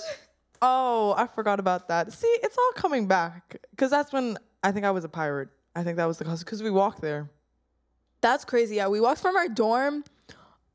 Oh, 0.64 1.14
I 1.16 1.26
forgot 1.26 1.58
about 1.58 1.88
that. 1.88 2.12
See, 2.12 2.26
it's 2.42 2.56
all 2.56 2.72
coming 2.76 3.08
back 3.08 3.56
because 3.70 3.90
that's 3.90 4.12
when 4.12 4.38
I 4.62 4.70
think 4.70 4.86
I 4.86 4.92
was 4.92 5.04
a 5.04 5.08
pirate. 5.08 5.48
I 5.74 5.82
think 5.82 5.96
that 5.96 6.04
was 6.04 6.18
the 6.18 6.24
cause 6.24 6.44
because 6.44 6.62
we 6.62 6.70
walked 6.70 7.00
there. 7.00 7.28
That's 8.20 8.44
crazy. 8.44 8.76
Yeah, 8.76 8.88
we 8.88 9.00
walked 9.00 9.20
from 9.20 9.36
our 9.36 9.48
dorm 9.48 10.04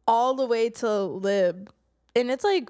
all 0.05 0.33
the 0.33 0.45
way 0.45 0.69
to 0.69 1.03
Lib, 1.03 1.69
and 2.15 2.29
it's 2.29 2.43
like 2.43 2.69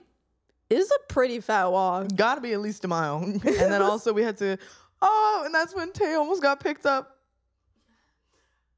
it's 0.70 0.92
a 0.92 1.00
pretty 1.12 1.40
fat 1.40 1.72
walk. 1.72 2.16
Got 2.16 2.36
to 2.36 2.42
be 2.42 2.54
at 2.54 2.62
least 2.62 2.86
a 2.86 2.88
mile. 2.88 3.24
and 3.24 3.42
then 3.44 3.82
also 3.82 4.14
we 4.14 4.22
had 4.24 4.38
to. 4.38 4.58
Oh, 5.02 5.44
and 5.46 5.54
that's 5.54 5.76
when 5.76 5.92
Tay 5.92 6.16
almost 6.16 6.42
got 6.42 6.60
picked 6.60 6.86
up. 6.86 7.18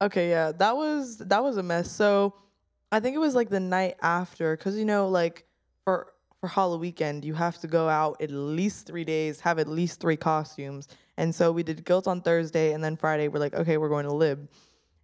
Okay, 0.01 0.29
yeah, 0.29 0.51
that 0.53 0.75
was 0.75 1.17
that 1.17 1.43
was 1.43 1.57
a 1.57 1.63
mess. 1.63 1.91
So, 1.91 2.33
I 2.91 2.99
think 2.99 3.15
it 3.15 3.19
was 3.19 3.35
like 3.35 3.49
the 3.49 3.59
night 3.59 3.95
after 4.01 4.55
because 4.55 4.77
you 4.77 4.85
know, 4.85 5.09
like 5.09 5.45
for 5.83 6.13
for 6.39 6.47
Halloween 6.47 6.81
weekend, 6.81 7.25
you 7.25 7.33
have 7.33 7.59
to 7.59 7.67
go 7.67 7.89
out 7.89 8.21
at 8.21 8.31
least 8.31 8.87
three 8.87 9.03
days, 9.03 9.39
have 9.41 9.59
at 9.59 9.67
least 9.67 9.99
three 9.99 10.15
costumes. 10.15 10.87
And 11.17 11.35
so 11.35 11.51
we 11.51 11.63
did 11.63 11.83
Gilt 11.83 12.07
on 12.07 12.21
Thursday, 12.21 12.71
and 12.71 12.83
then 12.83 12.95
Friday 12.95 13.27
we're 13.27 13.39
like, 13.39 13.53
okay, 13.53 13.77
we're 13.77 13.89
going 13.89 14.05
to 14.05 14.13
lib. 14.13 14.49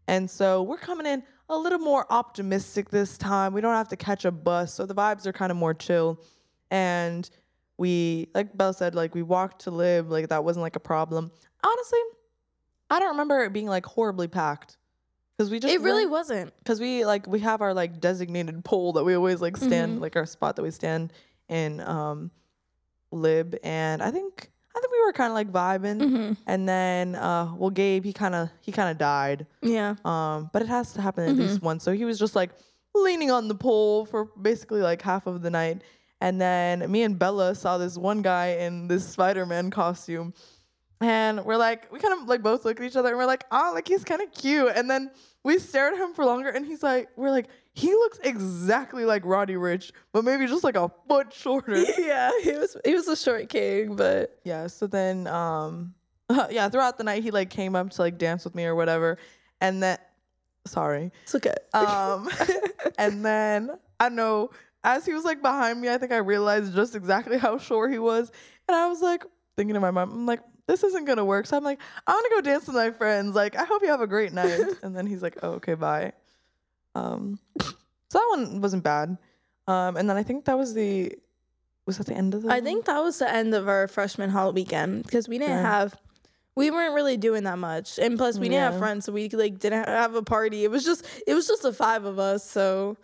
And 0.08 0.30
so 0.30 0.64
we're 0.64 0.78
coming 0.78 1.06
in 1.06 1.24
a 1.50 1.58
little 1.58 1.80
more 1.80 2.06
optimistic 2.10 2.90
this 2.90 3.18
time. 3.18 3.54
We 3.54 3.62
don't 3.62 3.74
have 3.74 3.90
to 3.90 3.98
catch 3.98 4.24
a 4.24 4.32
bus, 4.32 4.74
so 4.74 4.86
the 4.86 4.96
vibes 4.96 5.26
are 5.26 5.34
kind 5.34 5.52
of 5.52 5.58
more 5.58 5.74
chill. 5.74 6.22
And 6.72 7.30
we, 7.78 8.30
like 8.34 8.56
Belle 8.58 8.74
said, 8.74 8.96
like 8.96 9.14
we 9.16 9.22
walked 9.22 9.62
to 9.64 9.72
lib, 9.72 10.10
like 10.10 10.30
that 10.30 10.44
wasn't 10.44 10.62
like 10.64 10.76
a 10.76 10.80
problem. 10.80 11.32
Honestly, 11.64 12.00
I 12.90 13.00
don't 13.00 13.10
remember 13.10 13.44
it 13.44 13.52
being 13.54 13.68
like 13.68 13.86
horribly 13.86 14.28
packed 14.28 14.78
because 15.38 15.50
we 15.52 15.60
just 15.60 15.74
It 15.74 15.82
really 15.82 16.06
wasn't. 16.06 16.54
because 16.60 16.80
we 16.80 17.04
like 17.06 17.28
we 17.28 17.40
have 17.40 17.62
our 17.62 17.74
like 17.74 18.00
designated 18.00 18.64
pole 18.64 18.94
that 18.94 19.04
we 19.04 19.16
always 19.16 19.42
like 19.42 19.58
stand 19.58 19.98
Mhm. 19.98 20.02
like 20.02 20.16
our 20.16 20.26
spot 20.26 20.56
that 20.56 20.64
we 20.64 20.72
stand 20.72 21.12
in 21.50 21.82
um 21.82 22.32
lib 23.12 23.56
and 23.64 24.02
i 24.02 24.10
think 24.12 24.50
i 24.76 24.80
think 24.80 24.92
we 24.92 25.02
were 25.06 25.14
kind 25.14 25.30
of 25.30 25.36
like 25.36 25.52
vibing 25.52 26.02
Mm-hmm. 26.02 26.34
and 26.48 26.68
then 26.68 27.16
uh 27.16 27.54
well 27.56 27.70
gabe 27.70 28.04
he 28.04 28.12
kind 28.14 28.36
of 28.36 28.50
he 28.62 28.72
kind 28.72 28.90
of 28.90 28.98
died 28.98 29.46
Yeah. 29.62 29.96
um 30.04 30.50
but 30.52 30.62
it 30.62 30.68
has 30.68 30.94
to 30.94 31.02
happen 31.02 31.24
at 31.24 31.32
Mm-hmm. 31.36 31.42
least 31.42 31.62
once 31.62 31.84
so 31.84 31.92
he 31.92 32.04
was 32.06 32.18
just 32.20 32.36
like 32.36 32.52
leaning 32.94 33.30
on 33.32 33.48
the 33.48 33.56
pole 33.56 34.06
for 34.06 34.26
basically 34.42 34.82
like 34.82 35.02
half 35.02 35.28
of 35.28 35.42
the 35.42 35.50
night 35.50 35.82
and 36.26 36.42
then 36.42 36.92
me 36.92 37.04
and 37.04 37.20
bella 37.20 37.54
saw 37.54 37.78
this 37.78 38.00
one 38.00 38.24
guy 38.24 38.48
in 38.54 38.88
this 38.88 39.08
spider-man 39.08 39.70
costume. 39.70 40.34
And 41.00 41.46
we're 41.46 41.56
like 41.56 41.92
we 41.92 42.00
kind 42.00 42.20
of 42.20 42.28
like 42.28 42.42
both 42.42 42.66
look 42.66 42.80
at 42.80 42.86
each 42.86 42.96
other 42.96 43.10
and 43.10 43.18
we're 43.18 43.28
like 43.28 43.44
oh 43.52 43.72
like 43.76 43.88
he's 43.88 44.04
kind 44.04 44.24
of 44.24 44.32
cute. 44.32 44.72
And 44.76 44.90
then 44.90 45.12
we 45.44 45.60
stare 45.60 45.90
at 45.94 46.00
him 46.00 46.16
for 46.16 46.26
longer 46.26 46.50
and 46.50 46.66
he's 46.66 46.82
like 46.82 47.10
we're 47.16 47.30
like 47.30 47.46
he 47.74 47.90
looks 47.90 48.18
exactly 48.24 49.06
like 49.06 49.24
Roddy 49.24 49.54
Ricch 49.54 49.92
but 50.14 50.24
maybe 50.24 50.48
just 50.48 50.64
like 50.64 50.76
a 50.76 50.90
foot 51.08 51.32
shorter. 51.32 51.76
Yeah, 52.00 52.32
he 52.42 52.54
was 52.54 52.76
he 52.84 52.96
was 52.96 53.08
a 53.08 53.16
short 53.16 53.48
king, 53.48 53.96
but 53.96 54.40
yeah 54.44 54.66
so 54.66 54.88
then 54.88 55.28
um 55.28 55.94
yeah 56.50 56.70
throughout 56.70 56.98
the 56.98 57.04
night 57.04 57.22
he 57.22 57.30
like 57.30 57.52
came 57.52 57.76
up 57.76 57.92
to 57.92 58.02
like 58.02 58.18
dance 58.18 58.46
with 58.46 58.56
me 58.56 58.66
or 58.66 58.74
whatever. 58.74 59.20
And 59.62 59.84
then 59.84 60.00
sorry. 60.66 61.12
It's 61.22 61.36
okay. 61.36 61.54
um 61.76 62.28
and 62.98 63.24
then 63.24 63.70
i 64.00 64.10
know 64.10 64.50
as 64.86 65.06
he 65.06 65.12
was 65.14 65.24
like 65.26 65.42
behind 65.42 65.82
me 65.82 65.90
i 65.90 65.98
think 65.98 66.12
i 66.12 66.18
realized 66.18 66.74
just 66.76 66.96
exactly 66.96 67.38
how 67.46 67.58
short 67.58 67.92
he 67.92 68.00
was 68.00 68.32
and 68.68 68.76
i 68.78 68.88
was 68.88 69.02
like 69.02 69.24
thinking 69.58 69.74
to 69.74 69.80
my 69.80 69.92
mom 69.92 70.12
i'm 70.12 70.26
like 70.26 70.40
this 70.68 70.84
isn't 70.84 71.06
gonna 71.06 71.26
work 71.26 71.46
so 71.46 71.58
i'm 71.58 71.64
like 71.64 71.80
i 72.08 72.12
want 72.12 72.26
to 72.30 72.36
go 72.36 72.42
dance 72.42 72.66
with 72.68 72.76
my 72.76 72.92
friends 72.92 73.36
like 73.36 73.56
i 73.58 73.64
hope 73.66 73.82
you 73.82 73.90
have 73.90 74.02
a 74.02 74.08
great 74.08 74.32
night 74.34 74.62
and 74.84 74.96
then 74.96 75.06
he's 75.06 75.22
like 75.22 75.38
oh 75.44 75.52
okay 75.54 75.74
bye 75.74 76.12
um 76.96 77.40
so 77.60 77.74
that 78.20 78.28
one 78.30 78.62
wasn't 78.62 78.84
bad 78.84 79.18
um 79.68 79.98
and 79.98 80.10
then 80.10 80.16
i 80.18 80.24
think 80.24 80.46
that 80.46 80.58
was 80.58 80.74
the 80.74 81.12
was 81.86 81.98
that 82.00 82.08
the 82.08 82.16
end 82.16 82.34
of 82.34 82.42
the 82.42 82.52
I 82.52 82.62
think 82.62 82.86
that 82.86 83.00
was 83.04 83.20
the 83.20 83.32
end 83.32 83.54
of 83.54 83.68
our 83.68 83.88
freshman 83.88 84.32
hall 84.32 84.52
weekend 84.52 85.04
because 85.04 85.28
we 85.30 85.38
didn't 85.38 85.58
Yeah. 85.58 85.62
have 85.62 85.96
we 86.56 86.72
weren't 86.72 86.96
really 86.96 87.16
doing 87.16 87.44
that 87.44 87.60
much. 87.60 88.00
And 88.00 88.18
plus 88.18 88.40
we 88.40 88.50
didn't 88.50 88.72
have 88.72 88.80
friends, 88.80 89.06
so 89.06 89.12
we 89.12 89.30
like 89.30 89.60
didn't 89.60 89.86
have 89.88 90.16
a 90.16 90.24
party. 90.24 90.64
It 90.64 90.72
was 90.72 90.84
just 90.84 91.06
it 91.28 91.36
was 91.36 91.46
just 91.46 91.62
the 91.62 91.72
five 91.74 92.06
of 92.06 92.18
us. 92.18 92.50
So 92.50 92.98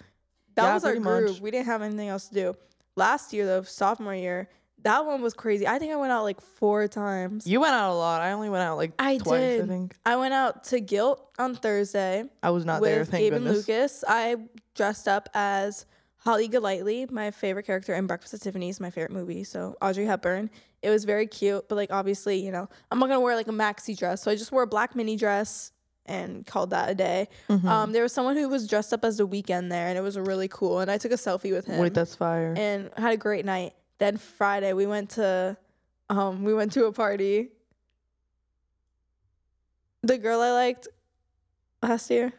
that 0.55 0.63
Yeah, 0.63 0.74
was 0.74 0.84
our 0.84 0.93
group. 0.96 1.29
much. 1.29 1.39
We 1.41 1.51
didn't 1.51 1.67
have 1.67 1.81
anything 1.81 2.10
else 2.10 2.27
to 2.29 2.34
do. 2.34 2.53
Last 2.96 3.34
year 3.34 3.46
though, 3.46 3.62
sophomore 3.63 4.15
year, 4.15 4.50
that 4.84 5.05
one 5.05 5.22
was 5.22 5.34
crazy. 5.34 5.67
I 5.67 5.77
think 5.79 5.93
I 5.93 5.96
went 5.96 6.12
out 6.12 6.24
like 6.24 6.41
four 6.41 6.88
times. 6.88 7.46
you 7.48 7.60
went 7.62 7.74
out 7.74 7.91
a 7.91 7.96
lot 7.96 8.22
i 8.22 8.31
only 8.31 8.50
went 8.50 8.63
out 8.63 8.77
like 8.77 8.91
I 8.98 9.17
twice 9.17 9.34
i 9.38 9.39
did. 9.58 9.67
think 9.67 9.96
I 10.05 10.15
went 10.15 10.34
out 10.34 10.63
to 10.65 10.79
Gilt 10.79 11.29
on 11.38 11.55
Thursday. 11.55 12.24
i 12.41 12.50
was 12.50 12.65
not 12.65 12.81
with 12.81 12.89
there 12.91 13.05
thank 13.05 13.22
Gabe 13.24 13.34
goodness 13.34 13.50
and 13.60 13.67
Lucas. 13.67 14.03
I 14.08 14.38
dressed 14.75 15.08
up 15.08 15.29
as 15.34 15.86
Holly 16.17 16.48
Golightly, 16.48 17.08
my 17.10 17.31
favorite 17.31 17.65
character 17.65 17.93
in 17.96 18.05
Breakfast 18.08 18.34
at 18.36 18.41
Tiffany's, 18.41 18.79
my 18.79 18.91
favorite 18.91 19.12
movie. 19.12 19.43
So 19.43 19.75
Audrey 19.81 20.05
Hepburn. 20.05 20.50
It 20.84 20.89
was 20.91 21.03
very 21.05 21.25
cute, 21.27 21.67
but 21.70 21.75
like 21.75 21.91
obviously, 21.91 22.43
you 22.43 22.51
know, 22.51 22.67
I'm 22.91 23.00
not 23.00 23.08
gonna 23.08 23.20
wear 23.22 23.36
like 23.36 23.48
a 23.48 23.51
maxi 23.51 23.98
dress, 23.98 24.22
so 24.24 24.29
I 24.31 24.36
just 24.36 24.51
wore 24.51 24.63
a 24.63 24.67
black 24.67 24.96
mini 24.96 25.15
dress 25.15 25.72
and 26.05 26.46
called 26.46 26.72
that 26.72 26.89
a 26.89 26.96
day. 26.96 27.27
Mhm. 27.50 27.65
Um, 27.65 27.91
there 27.91 28.03
was 28.03 28.12
someone 28.13 28.36
who 28.36 28.50
was 28.50 28.67
dressed 28.67 28.91
up 28.93 29.05
as 29.05 29.17
the 29.17 29.27
Weeknd 29.27 29.70
there, 29.70 29.88
and 29.88 29.98
it 29.98 30.01
was 30.01 30.17
really 30.17 30.48
cool. 30.48 30.79
And 30.79 30.89
I 30.89 30.98
took 30.98 31.12
a 31.12 31.15
selfie 31.15 31.51
with 31.51 31.65
him 31.67 31.79
wait 31.79 31.93
that's 31.93 32.15
fire 32.15 32.53
and 32.58 32.89
had 32.98 33.13
a 33.13 33.17
great 33.17 33.46
night. 33.46 33.74
Then 34.00 34.17
Friday 34.17 34.74
we 34.74 34.88
went 34.88 35.12
to, 35.12 35.55
um, 36.10 36.43
we 36.43 36.53
went 36.53 36.72
to 36.74 36.86
a 36.86 36.91
party. 36.91 37.50
The 40.03 40.17
girl 40.17 40.41
I 40.41 40.51
liked 40.51 40.88
last 41.84 42.10
year. 42.10 42.34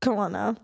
Come 0.00 0.18
on 0.18 0.32
now. 0.32 0.56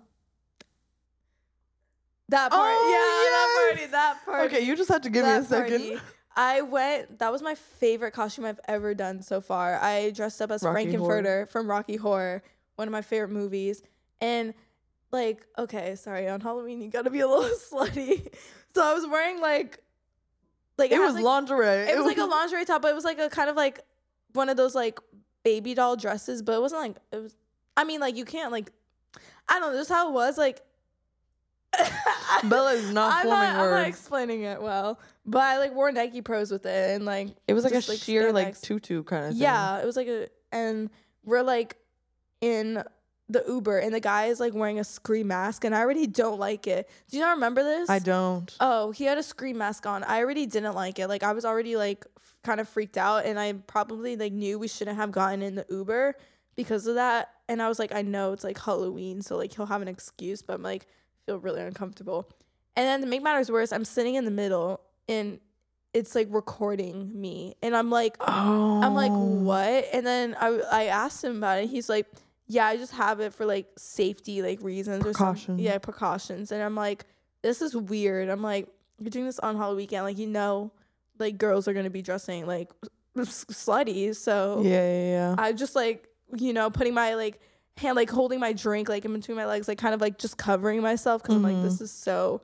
That 2.28 2.50
part, 2.50 2.62
Oh, 2.76 2.90
yeah, 2.90 3.30
that 3.30 3.76
party, 3.76 3.90
that 3.92 4.24
party. 4.24 4.56
okay 4.56 4.64
you 4.64 4.74
just 4.76 4.88
have 4.88 5.02
to 5.02 5.10
give 5.10 5.24
me 5.24 5.30
a 5.32 5.44
second 5.44 5.78
party. 5.80 5.98
I 6.36 6.60
went. 6.60 7.18
That 7.18 7.32
was 7.32 7.42
my 7.42 7.54
favorite 7.54 8.12
costume 8.12 8.44
I've 8.44 8.60
ever 8.68 8.94
done 8.94 9.22
so 9.22 9.40
far. 9.40 9.80
I 9.80 10.10
dressed 10.10 10.40
up 10.42 10.50
as 10.50 10.62
Rocky 10.62 10.94
Horror. 10.94 11.46
From 11.46 11.68
Rocky 11.68 11.96
Horror, 11.96 12.42
one 12.76 12.86
of 12.86 12.92
my 12.92 13.02
favorite 13.02 13.30
movies, 13.30 13.82
and 14.20 14.52
like 15.10 15.46
okay, 15.58 15.94
sorry, 15.96 16.28
on 16.28 16.40
Halloween 16.40 16.82
you 16.82 16.90
gotta 16.90 17.10
be 17.10 17.20
a 17.20 17.28
little 17.28 17.56
slutty. 17.72 18.32
So 18.74 18.84
I 18.84 18.92
was 18.92 19.06
wearing 19.06 19.40
like 19.40 19.80
like 20.76 20.92
It 20.92 20.96
had, 20.96 21.06
was 21.06 21.14
like, 21.14 21.24
lingerie. 21.24 21.88
It 21.88 21.96
was 21.96 22.04
like 22.04 22.18
a 22.18 22.24
lingerie 22.26 22.64
top, 22.66 22.82
but 22.82 22.88
it 22.88 22.94
was 22.94 23.04
like 23.04 23.18
a 23.18 23.30
kind 23.30 23.48
of 23.48 23.56
like 23.56 23.80
one 24.34 24.48
of 24.50 24.56
those 24.58 24.74
like 24.74 24.98
baby 25.42 25.74
doll 25.74 25.96
dresses, 25.96 26.42
but 26.42 26.52
it 26.52 26.60
wasn't 26.60 26.82
like 26.82 26.96
it 27.12 27.22
was. 27.22 27.34
I 27.76 27.84
mean, 27.84 28.00
like 28.00 28.16
you 28.16 28.24
can't 28.26 28.52
like 28.52 28.70
I 29.48 29.58
don't 29.58 29.72
know. 29.72 29.78
Just 29.78 29.90
how 29.90 30.08
it 30.08 30.12
was 30.12 30.36
like. 30.36 30.60
Bella's 32.44 32.90
not 32.92 33.12
I'm 33.12 33.22
forming 33.24 33.42
not, 33.42 33.56
I'm 33.56 33.70
not 33.70 33.86
explaining 33.86 34.42
it 34.42 34.60
well, 34.60 34.98
but 35.24 35.40
I 35.42 35.58
like 35.58 35.74
wore 35.74 35.90
Nike 35.92 36.22
Pros 36.22 36.50
with 36.50 36.66
it, 36.66 36.94
and 36.94 37.04
like 37.04 37.28
It 37.46 37.54
was 37.54 37.64
like 37.64 37.72
just, 37.72 37.88
a 37.88 37.96
sheer 37.96 38.32
like 38.32 38.60
tutu 38.60 39.02
kind 39.02 39.26
of 39.26 39.32
thing. 39.32 39.42
Yeah, 39.42 39.80
it 39.80 39.86
was 39.86 39.96
like 39.96 40.08
a, 40.08 40.28
and 40.52 40.90
we're 41.24 41.42
like 41.42 41.76
in 42.40 42.82
the 43.28 43.44
Uber, 43.46 43.78
and 43.78 43.92
the 43.92 44.00
guy 44.00 44.26
is 44.26 44.38
like 44.38 44.54
wearing 44.54 44.78
a 44.78 44.84
scream 44.84 45.28
mask, 45.28 45.64
and 45.64 45.74
I 45.74 45.80
already 45.80 46.06
don't 46.06 46.38
like 46.38 46.66
it. 46.66 46.88
Do 47.10 47.16
you 47.16 47.22
not 47.22 47.34
remember 47.34 47.62
this? 47.62 47.90
I 47.90 47.98
don't. 47.98 48.54
Oh, 48.60 48.92
he 48.92 49.04
had 49.04 49.18
a 49.18 49.22
scream 49.22 49.58
mask 49.58 49.86
on. 49.86 50.04
I 50.04 50.18
already 50.20 50.46
didn't 50.46 50.74
like 50.74 50.98
it. 50.98 51.08
Like 51.08 51.22
I 51.22 51.32
was 51.32 51.44
already 51.44 51.76
like 51.76 52.06
f- 52.16 52.36
kind 52.44 52.60
of 52.60 52.68
freaked 52.68 52.96
out, 52.96 53.26
and 53.26 53.38
I 53.38 53.52
probably 53.52 54.16
like 54.16 54.32
knew 54.32 54.58
we 54.58 54.68
shouldn't 54.68 54.96
have 54.96 55.10
gotten 55.10 55.42
in 55.42 55.56
the 55.56 55.66
Uber 55.68 56.14
because 56.54 56.86
of 56.86 56.94
that. 56.94 57.30
And 57.48 57.60
I 57.60 57.68
was 57.68 57.78
like, 57.78 57.92
I 57.94 58.02
know 58.02 58.32
it's 58.32 58.44
like 58.44 58.58
Halloween, 58.58 59.22
so 59.22 59.36
like 59.36 59.54
he'll 59.54 59.66
have 59.66 59.82
an 59.82 59.88
excuse, 59.88 60.42
but 60.42 60.54
I'm 60.54 60.62
like 60.62 60.86
feel 61.26 61.38
really 61.38 61.60
uncomfortable. 61.62 62.28
And 62.76 62.86
then 62.86 63.00
to 63.02 63.06
make 63.06 63.22
matters 63.22 63.50
worse, 63.50 63.72
I'm 63.72 63.84
sitting 63.84 64.14
in 64.14 64.24
the 64.24 64.30
middle, 64.30 64.80
and 65.08 65.38
it's 65.94 66.14
like 66.14 66.28
recording 66.30 67.18
me, 67.18 67.56
and 67.62 67.76
I'm 67.76 67.90
like, 67.90 68.16
Oh. 68.20 68.80
I'm 68.82 68.94
like, 68.94 69.10
oh. 69.12 69.18
what? 69.18 69.86
And 69.92 70.06
then 70.06 70.36
I 70.40 70.60
I 70.70 70.84
asked 70.86 71.24
him 71.24 71.36
about 71.38 71.58
it. 71.58 71.68
He's 71.70 71.88
like, 71.88 72.06
yeah, 72.48 72.66
I 72.66 72.76
just 72.76 72.92
have 72.92 73.20
it 73.20 73.32
for 73.34 73.44
like 73.46 73.66
safety 73.76 74.42
like 74.42 74.60
reasons 74.62 75.00
or 75.00 75.04
Precautions. 75.12 75.46
something. 75.46 75.64
Yeah, 75.64 75.78
precautions. 75.78 76.52
And 76.52 76.62
I'm 76.62 76.74
like, 76.76 77.04
this 77.42 77.60
is 77.62 77.74
weird. 77.74 78.28
I'm 78.28 78.42
like, 78.42 78.68
you're 79.00 79.10
doing 79.10 79.24
this 79.26 79.38
on 79.40 79.56
Halloween 79.56 79.76
weekend. 79.78 80.04
Like, 80.04 80.18
you 80.18 80.26
know, 80.28 80.70
like 81.18 81.38
girls 81.38 81.66
are 81.66 81.72
gonna 81.72 81.90
be 81.90 82.02
dressing 82.02 82.46
like 82.46 82.70
slutty. 83.16 84.14
So 84.14 84.60
Yeah, 84.62 84.70
yeah, 84.70 85.10
yeah. 85.10 85.34
I 85.38 85.52
just 85.52 85.74
like, 85.74 86.08
you 86.36 86.52
know, 86.52 86.70
putting 86.70 86.94
my 86.94 87.14
like 87.14 87.40
hand 87.76 87.96
like 87.96 88.10
holding 88.10 88.40
my 88.40 88.52
drink 88.52 88.88
like 88.88 89.04
in 89.04 89.12
between 89.12 89.36
my 89.36 89.46
legs, 89.46 89.68
like 89.68 89.78
kind 89.78 89.94
of 89.94 90.00
like 90.00 90.18
just 90.18 90.36
covering 90.38 90.80
myself 90.82 91.22
because 91.22 91.36
I'm 91.36 91.42
like, 91.42 91.62
this 91.62 91.80
is 91.80 91.90
so. 91.90 92.42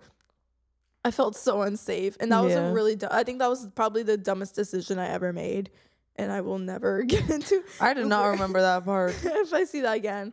I 1.04 1.10
felt 1.10 1.34
so 1.34 1.62
unsafe, 1.62 2.16
and 2.20 2.30
that 2.30 2.40
was 2.44 2.54
a 2.54 2.70
really. 2.72 2.94
Du- 2.94 3.12
I 3.12 3.24
think 3.24 3.40
that 3.40 3.48
was 3.48 3.66
probably 3.74 4.04
the 4.04 4.16
dumbest 4.16 4.54
decision 4.54 5.00
I 5.00 5.08
ever 5.08 5.32
made, 5.32 5.70
and 6.14 6.30
I 6.30 6.42
will 6.42 6.58
never 6.60 7.02
get 7.06 7.28
into. 7.28 7.64
I 7.80 7.92
did 7.92 8.06
not 8.06 8.26
remember 8.30 8.60
that 8.60 8.84
part. 8.84 9.16
if 9.24 9.52
I 9.52 9.64
see 9.64 9.80
that 9.80 9.96
again. 9.96 10.32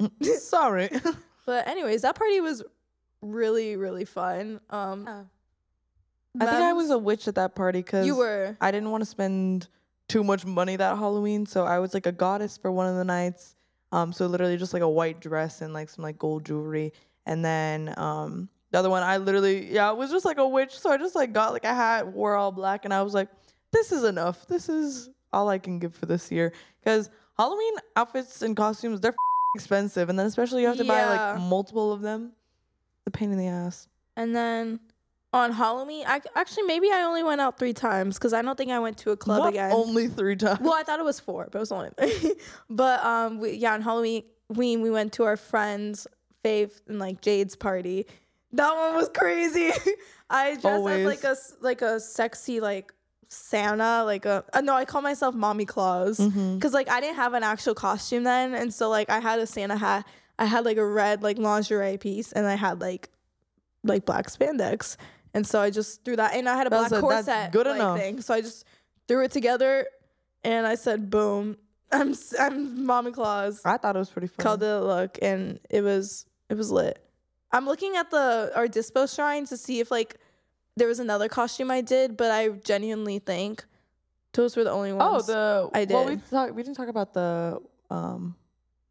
Sorry. 0.38 0.88
But 1.44 1.68
anyways, 1.68 2.02
that 2.02 2.14
party 2.14 2.40
was 2.40 2.62
really 3.20 3.76
really 3.76 4.04
fun. 4.04 4.60
Um, 4.70 5.26
I 6.40 6.46
think 6.46 6.62
I 6.62 6.72
was 6.72 6.90
a 6.90 6.98
witch 6.98 7.26
at 7.28 7.34
that 7.34 7.54
party 7.54 7.80
because 7.80 8.06
you 8.06 8.16
were 8.16 8.56
I 8.60 8.70
didn't 8.70 8.90
want 8.90 9.02
to 9.02 9.06
spend 9.06 9.68
too 10.08 10.24
much 10.24 10.44
money 10.44 10.76
that 10.76 10.96
Halloween, 10.96 11.46
so 11.46 11.64
I 11.64 11.78
was 11.78 11.94
like 11.94 12.06
a 12.06 12.12
goddess 12.12 12.56
for 12.56 12.72
one 12.72 12.86
of 12.86 12.96
the 12.96 13.04
nights. 13.04 13.54
Um, 13.92 14.12
so 14.12 14.26
literally 14.26 14.56
just 14.56 14.74
like 14.74 14.82
a 14.82 14.88
white 14.88 15.20
dress 15.20 15.60
and 15.60 15.72
like 15.72 15.88
some 15.88 16.02
like 16.02 16.18
gold 16.18 16.44
jewelry, 16.44 16.92
and 17.26 17.44
then 17.44 17.94
um 17.96 18.48
the 18.70 18.78
other 18.78 18.90
one 18.90 19.02
I 19.02 19.16
literally 19.16 19.72
yeah 19.72 19.90
it 19.90 19.96
was 19.96 20.10
just 20.10 20.24
like 20.24 20.38
a 20.38 20.48
witch, 20.48 20.78
so 20.78 20.90
I 20.90 20.98
just 20.98 21.14
like 21.14 21.32
got 21.32 21.52
like 21.52 21.64
a 21.64 21.74
hat, 21.74 22.06
wore 22.06 22.34
all 22.34 22.52
black, 22.52 22.84
and 22.84 22.92
I 22.92 23.02
was 23.02 23.14
like, 23.14 23.28
this 23.72 23.92
is 23.92 24.04
enough. 24.04 24.46
This 24.46 24.68
is 24.68 25.10
all 25.32 25.48
I 25.48 25.58
can 25.58 25.78
give 25.78 25.94
for 25.94 26.06
this 26.06 26.30
year 26.32 26.52
because 26.80 27.10
Halloween 27.36 27.74
outfits 27.96 28.42
and 28.42 28.56
costumes 28.56 29.00
they're 29.00 29.14
expensive, 29.54 30.08
and 30.08 30.18
then 30.18 30.26
especially 30.26 30.62
you 30.62 30.68
have 30.68 30.76
to 30.78 30.84
buy 30.84 31.04
like 31.04 31.40
multiple 31.40 31.92
of 31.92 32.00
them. 32.02 32.32
The 33.04 33.10
pain 33.10 33.32
in 33.32 33.38
the 33.38 33.46
ass. 33.46 33.88
And 34.16 34.36
then 34.36 34.80
on 35.32 35.52
Halloween, 35.52 36.04
I 36.06 36.20
actually 36.34 36.64
maybe 36.64 36.90
I 36.90 37.02
only 37.02 37.22
went 37.22 37.40
out 37.40 37.58
three 37.58 37.74
times 37.74 38.16
because 38.16 38.32
I 38.32 38.42
don't 38.42 38.56
think 38.56 38.70
I 38.70 38.78
went 38.78 38.98
to 38.98 39.10
a 39.10 39.16
club 39.16 39.40
Not 39.40 39.48
again. 39.50 39.72
Only 39.72 40.08
three 40.08 40.36
times. 40.36 40.60
well, 40.60 40.74
I 40.74 40.82
thought 40.82 41.00
it 41.00 41.04
was 41.04 41.20
four, 41.20 41.48
but 41.50 41.58
it 41.58 41.60
was 41.60 41.72
only 41.72 41.90
three. 41.98 42.34
but 42.70 43.04
um, 43.04 43.38
we, 43.38 43.52
yeah, 43.52 43.74
on 43.74 43.82
Halloween 43.82 44.24
we 44.48 44.76
we 44.76 44.90
went 44.90 45.12
to 45.14 45.24
our 45.24 45.36
friends 45.36 46.06
Faith 46.42 46.80
and 46.88 46.98
like 46.98 47.20
Jade's 47.20 47.56
party. 47.56 48.06
That 48.52 48.74
one 48.74 48.94
was 48.94 49.10
crazy. 49.10 49.70
I 50.30 50.52
dressed 50.52 50.66
Always. 50.66 51.00
as 51.00 51.06
like 51.06 51.24
a 51.24 51.36
like 51.60 51.82
a 51.82 52.00
sexy 52.00 52.60
like 52.60 52.92
Santa, 53.28 54.04
like 54.04 54.24
a 54.24 54.44
uh, 54.54 54.60
no, 54.60 54.74
I 54.74 54.84
call 54.84 55.02
myself 55.02 55.34
Mommy 55.34 55.66
Claus 55.66 56.18
because 56.18 56.72
like 56.72 56.88
I 56.88 57.00
didn't 57.00 57.16
have 57.16 57.34
an 57.34 57.42
actual 57.42 57.74
costume 57.74 58.24
then, 58.24 58.54
and 58.54 58.72
so 58.72 58.88
like 58.88 59.10
I 59.10 59.20
had 59.20 59.38
a 59.40 59.46
Santa 59.46 59.76
hat. 59.76 60.06
I 60.38 60.46
had 60.46 60.64
like 60.64 60.76
a 60.76 60.86
red 60.86 61.22
like 61.22 61.38
lingerie 61.38 61.98
piece, 61.98 62.32
and 62.32 62.46
I 62.46 62.54
had 62.54 62.80
like 62.80 63.10
like 63.84 64.04
black 64.04 64.28
spandex, 64.28 64.96
and 65.38 65.46
so 65.46 65.60
I 65.62 65.70
just 65.70 66.04
threw 66.04 66.16
that, 66.16 66.34
and 66.34 66.48
I 66.48 66.56
had 66.56 66.66
a 66.66 66.70
That 66.70 66.90
black 66.90 66.90
was 66.90 66.98
a- 66.98 67.06
that's 67.06 67.26
corset 67.26 67.52
good 67.52 67.66
like, 67.68 67.76
enough. 67.76 67.98
thing. 67.98 68.20
So 68.20 68.34
I 68.34 68.40
just 68.40 68.64
threw 69.06 69.22
it 69.22 69.30
together, 69.30 69.86
and 70.42 70.66
I 70.66 70.74
said, 70.74 71.08
"Boom, 71.10 71.56
I'm 71.92 72.10
s- 72.10 72.34
I'm 72.38 72.84
Mommy 72.84 73.12
Claus." 73.12 73.62
I 73.64 73.76
thought 73.78 73.94
it 73.94 74.00
was 74.00 74.10
pretty 74.10 74.26
fun. 74.26 74.42
Called 74.44 74.62
it 74.64 74.66
a 74.68 74.80
look, 74.84 75.16
and 75.22 75.60
it 75.70 75.82
was 75.82 76.26
it 76.50 76.56
was 76.56 76.70
lit. 76.72 76.98
I'm 77.52 77.66
looking 77.66 77.94
at 77.96 78.10
the 78.10 78.50
our 78.56 78.66
dispo 78.66 79.06
shrine 79.14 79.46
to 79.46 79.56
see 79.56 79.78
if 79.80 79.90
like 79.90 80.16
there 80.76 80.88
was 80.88 80.98
another 80.98 81.28
costume 81.28 81.70
I 81.70 81.80
did, 81.80 82.16
but 82.16 82.30
I 82.30 82.48
genuinely 82.50 83.20
think 83.20 83.64
those 84.34 84.56
were 84.56 84.64
the 84.64 84.70
only 84.70 84.90
Oh, 84.92 84.96
ones. 85.14 85.26
the 85.26 85.70
I 85.72 85.86
Well, 85.88 86.04
we 86.04 86.16
did. 86.16 86.30
talk, 86.30 86.54
we 86.54 86.62
didn't 86.62 86.76
talk 86.76 86.88
about 86.88 87.14
the 87.14 87.58
um. 87.90 88.34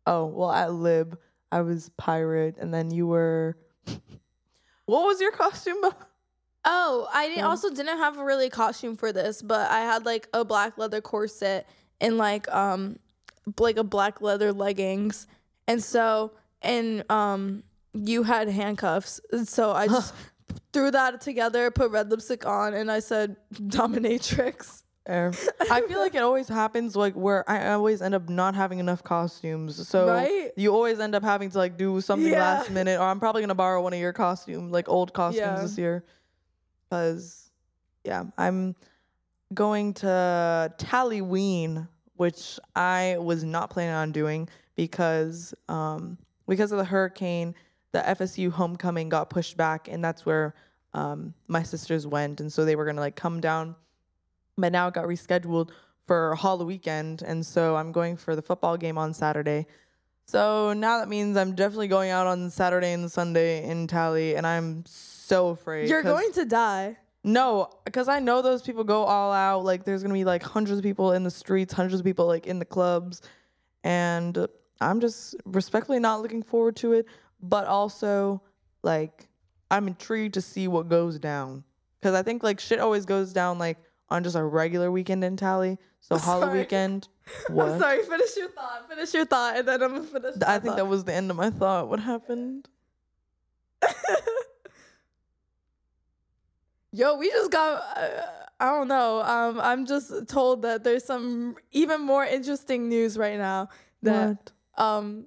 Oh 0.06 0.26
well, 0.26 0.52
at 0.52 0.72
Lib, 0.74 1.20
I 1.52 1.62
was 1.62 1.90
pirate, 1.98 2.56
and 2.58 2.74
then 2.74 2.90
you 2.92 3.06
were. 3.08 3.58
what 4.86 5.06
was 5.06 5.20
your 5.22 5.32
costume? 5.32 5.82
Oh, 6.70 7.08
I 7.14 7.28
didn't, 7.30 7.46
Um, 7.46 7.50
also 7.52 7.70
didn't 7.70 7.98
have 7.98 8.18
a 8.18 8.24
really 8.26 8.50
costume 8.50 8.98
for 8.98 9.14
this, 9.14 9.42
but 9.42 9.72
I 9.72 9.80
had 9.80 10.06
like 10.06 10.28
a 10.34 10.44
black 10.44 10.78
leather 10.78 11.00
corset 11.02 11.66
and 12.02 12.18
like 12.18 12.48
um 12.54 13.00
like 13.60 13.78
a 13.78 13.84
black 13.84 14.20
leather 14.22 14.52
leggings, 14.52 15.26
and 15.68 15.82
so 15.82 16.34
and 16.62 17.10
um 17.10 17.64
you 17.94 18.24
had 18.24 18.50
handcuffs, 18.50 19.22
and 19.32 19.48
so 19.48 19.72
I 19.72 19.88
just 19.98 20.14
threw 20.74 20.92
that 20.92 21.22
together, 21.22 21.72
put 21.72 21.90
red 21.92 22.10
lipstick 22.12 22.46
on, 22.46 22.74
and 22.74 22.92
I 22.92 23.00
said 23.00 23.38
dominatrix. 23.54 24.84
Fair. 25.06 25.32
I 25.72 25.82
feel 25.88 26.00
like 26.00 26.16
it 26.16 26.22
always 26.22 26.50
happens 26.50 26.94
like 26.94 27.14
where 27.14 27.50
I 27.50 27.72
always 27.72 28.02
end 28.02 28.14
up 28.14 28.28
not 28.28 28.56
having 28.56 28.80
enough 28.80 29.04
costumes. 29.04 29.88
So 29.88 30.08
Right? 30.08 30.52
you 30.58 30.74
always 30.74 31.00
end 31.00 31.16
up 31.16 31.24
having 31.24 31.50
to 31.52 31.58
like 31.58 31.78
do 31.78 32.02
something 32.02 32.30
Yeah. 32.30 32.42
last 32.58 32.70
minute, 32.72 33.00
or 33.00 33.04
I'm 33.04 33.22
probably 33.22 33.42
gonna 33.42 33.56
borrow 33.56 33.82
one 33.82 33.94
of 33.94 34.00
your 34.00 34.12
costumes, 34.12 34.74
like 34.74 34.90
old 34.90 35.14
costumes 35.14 35.38
Yeah. 35.40 35.62
this 35.62 35.78
year. 35.78 36.04
Cause 36.90 37.52
yeah, 38.04 38.24
I'm 38.38 38.76
going 39.54 39.94
to 39.96 40.74
Tallyween, 40.78 41.88
which 42.16 42.60
I 42.76 43.18
was 43.20 43.44
not 43.44 43.70
planning 43.70 43.96
on 43.96 44.12
doing 44.12 44.50
because 44.76 45.54
um 45.68 46.18
because 46.48 46.72
of 46.72 46.78
the 46.78 46.86
hurricane, 46.86 47.56
the 47.92 48.00
FSU 48.00 48.52
homecoming 48.52 49.10
got 49.10 49.30
pushed 49.30 49.58
back, 49.58 49.88
and 49.88 50.04
that's 50.04 50.26
where 50.26 50.56
um 50.94 51.34
my 51.48 51.64
sisters 51.64 52.08
went, 52.08 52.40
and 52.40 52.52
so 52.52 52.66
they 52.66 52.76
were 52.76 52.86
gonna 52.86 53.02
like 53.02 53.16
come 53.16 53.42
down 53.42 53.76
but 54.58 54.72
now 54.72 54.88
it 54.88 54.94
got 54.94 55.06
rescheduled 55.06 55.70
for 56.08 56.36
Hall 56.36 56.64
weekend, 56.66 57.22
and 57.22 57.46
so 57.46 57.76
I'm 57.76 57.92
going 57.92 58.18
for 58.18 58.36
the 58.36 58.42
football 58.42 58.78
game 58.78 58.98
on 58.98 59.14
Saturday. 59.14 59.68
So 60.26 60.74
now 60.74 61.00
that 61.00 61.10
means 61.10 61.38
I'm 61.38 61.54
definitely 61.54 61.88
going 61.90 62.10
out 62.10 62.28
on 62.28 62.50
Saturday 62.50 62.94
and 62.94 63.12
Sunday 63.12 63.64
in 63.70 63.88
Tally, 63.88 64.36
and 64.36 64.48
I'm 64.48 64.84
so 64.86 65.17
afraid. 65.32 65.90
You're 65.90 66.04
going 66.04 66.32
to 66.34 66.46
die. 66.46 66.98
no, 67.24 67.70
because 67.86 68.08
I 68.08 68.20
know 68.20 68.42
those 68.42 68.62
people 68.62 68.84
go 68.84 69.04
all 69.04 69.32
out. 69.32 69.64
Like 69.64 69.84
there's 69.84 70.02
gonna 70.02 70.14
be 70.14 70.24
like 70.26 70.44
hundreds 70.44 70.78
of 70.80 70.84
people 70.84 71.12
in 71.14 71.24
the 71.24 71.32
streets, 71.32 71.74
hundreds 71.74 72.00
of 72.00 72.06
people 72.06 72.26
like 72.26 72.48
in 72.48 72.60
the 72.60 72.66
clubs, 72.66 73.22
and 73.84 74.48
I'm 74.82 75.00
just 75.00 75.36
respectfully 75.46 76.00
not 76.00 76.22
looking 76.22 76.44
forward 76.44 76.76
to 76.78 76.94
it. 76.94 77.06
But 77.42 77.68
also, 77.68 78.42
like, 78.84 79.28
I'm 79.70 79.88
intrigued 79.88 80.34
to 80.36 80.42
see 80.42 80.68
what 80.68 80.88
goes 80.90 81.20
down 81.20 81.64
because 82.00 82.16
I 82.16 82.24
think 82.24 82.44
like 82.44 82.60
shit 82.60 82.80
always 82.80 83.06
goes 83.06 83.34
down 83.34 83.58
like 83.60 83.78
on 84.10 84.24
just 84.24 84.36
a 84.36 84.44
regular 84.44 84.92
weekend 84.92 85.24
in 85.24 85.36
Tally. 85.38 85.78
So 86.00 86.18
Sorry. 86.20 86.60
weekend, 86.60 87.08
I'm 87.50 87.56
what? 87.56 87.80
sorry. 87.80 88.04
Finish 88.04 88.38
your 88.38 88.50
thought. 88.50 88.88
Finish 88.90 89.14
your 89.14 89.26
thought, 89.26 89.58
and 89.58 89.68
then 89.68 89.84
I'm 89.84 89.92
gonna 89.96 90.04
finish. 90.04 90.36
I 90.48 90.60
think 90.60 90.66
thought. 90.66 90.78
that 90.78 90.86
was 90.88 91.04
the 91.04 91.14
end 91.14 91.30
of 91.30 91.36
my 91.38 91.50
thought. 91.50 91.90
What 91.90 92.00
happened? 92.00 92.70
Yo, 96.98 97.16
we 97.16 97.30
just 97.30 97.52
got. 97.52 97.84
Uh, 97.96 98.10
I 98.60 98.72
don't 98.72 98.88
know. 98.88 99.22
Um, 99.22 99.60
I'm 99.62 99.86
just 99.86 100.28
told 100.28 100.64
that 100.64 100.84
there's 100.84 101.04
some 101.06 101.56
even 101.72 102.02
more 102.02 102.26
interesting 102.26 102.90
news 102.90 103.20
right 103.20 103.38
now 103.38 103.70
that 104.02 104.52
What? 104.76 104.84
um, 104.84 105.26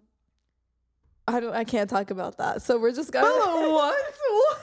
I 1.29 1.39
don't. 1.39 1.55
I 1.55 1.63
can't 1.63 1.89
talk 1.89 2.11
about 2.11 2.39
that. 2.39 2.61
So 2.63 2.77
we're 2.77 2.91
just 2.93 3.13
gonna. 3.13 3.29
Bella, 3.29 3.71
what? 3.73 3.95
what? 4.31 4.59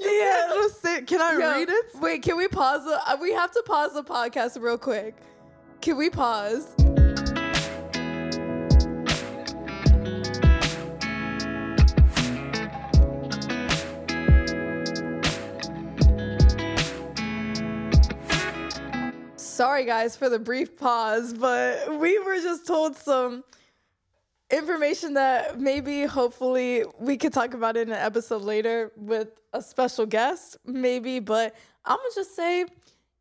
You 0.00 0.10
Yeah. 0.10 0.46
can't 0.46 0.62
just 0.62 0.80
say. 0.80 1.02
Can 1.02 1.20
I 1.20 1.32
Yo, 1.32 1.38
read 1.58 1.68
it? 1.68 1.86
Wait, 2.00 2.22
can 2.22 2.36
we 2.36 2.46
pause? 2.46 2.84
The, 2.84 3.00
uh, 3.10 3.16
we 3.20 3.32
have 3.32 3.50
to 3.50 3.62
pause 3.66 3.94
the 3.94 4.04
podcast 4.04 4.62
real 4.62 4.78
quick. 4.78 5.16
Can 5.80 5.96
we 5.96 6.08
pause? 6.08 6.72
Sorry 19.62 19.84
guys 19.84 20.16
for 20.16 20.28
the 20.28 20.40
brief 20.40 20.76
pause, 20.76 21.32
but 21.32 21.96
we 22.00 22.18
were 22.18 22.34
just 22.34 22.66
told 22.66 22.96
some 22.96 23.44
information 24.50 25.14
that 25.14 25.60
maybe 25.60 26.04
hopefully 26.04 26.84
we 26.98 27.16
could 27.16 27.32
talk 27.32 27.54
about 27.54 27.76
in 27.76 27.88
an 27.92 27.94
episode 27.96 28.42
later 28.42 28.90
with 28.96 29.28
a 29.52 29.62
special 29.62 30.04
guest, 30.04 30.56
maybe, 30.66 31.20
but 31.20 31.54
I'm 31.84 31.96
gonna 31.96 32.08
just 32.12 32.34
say 32.34 32.66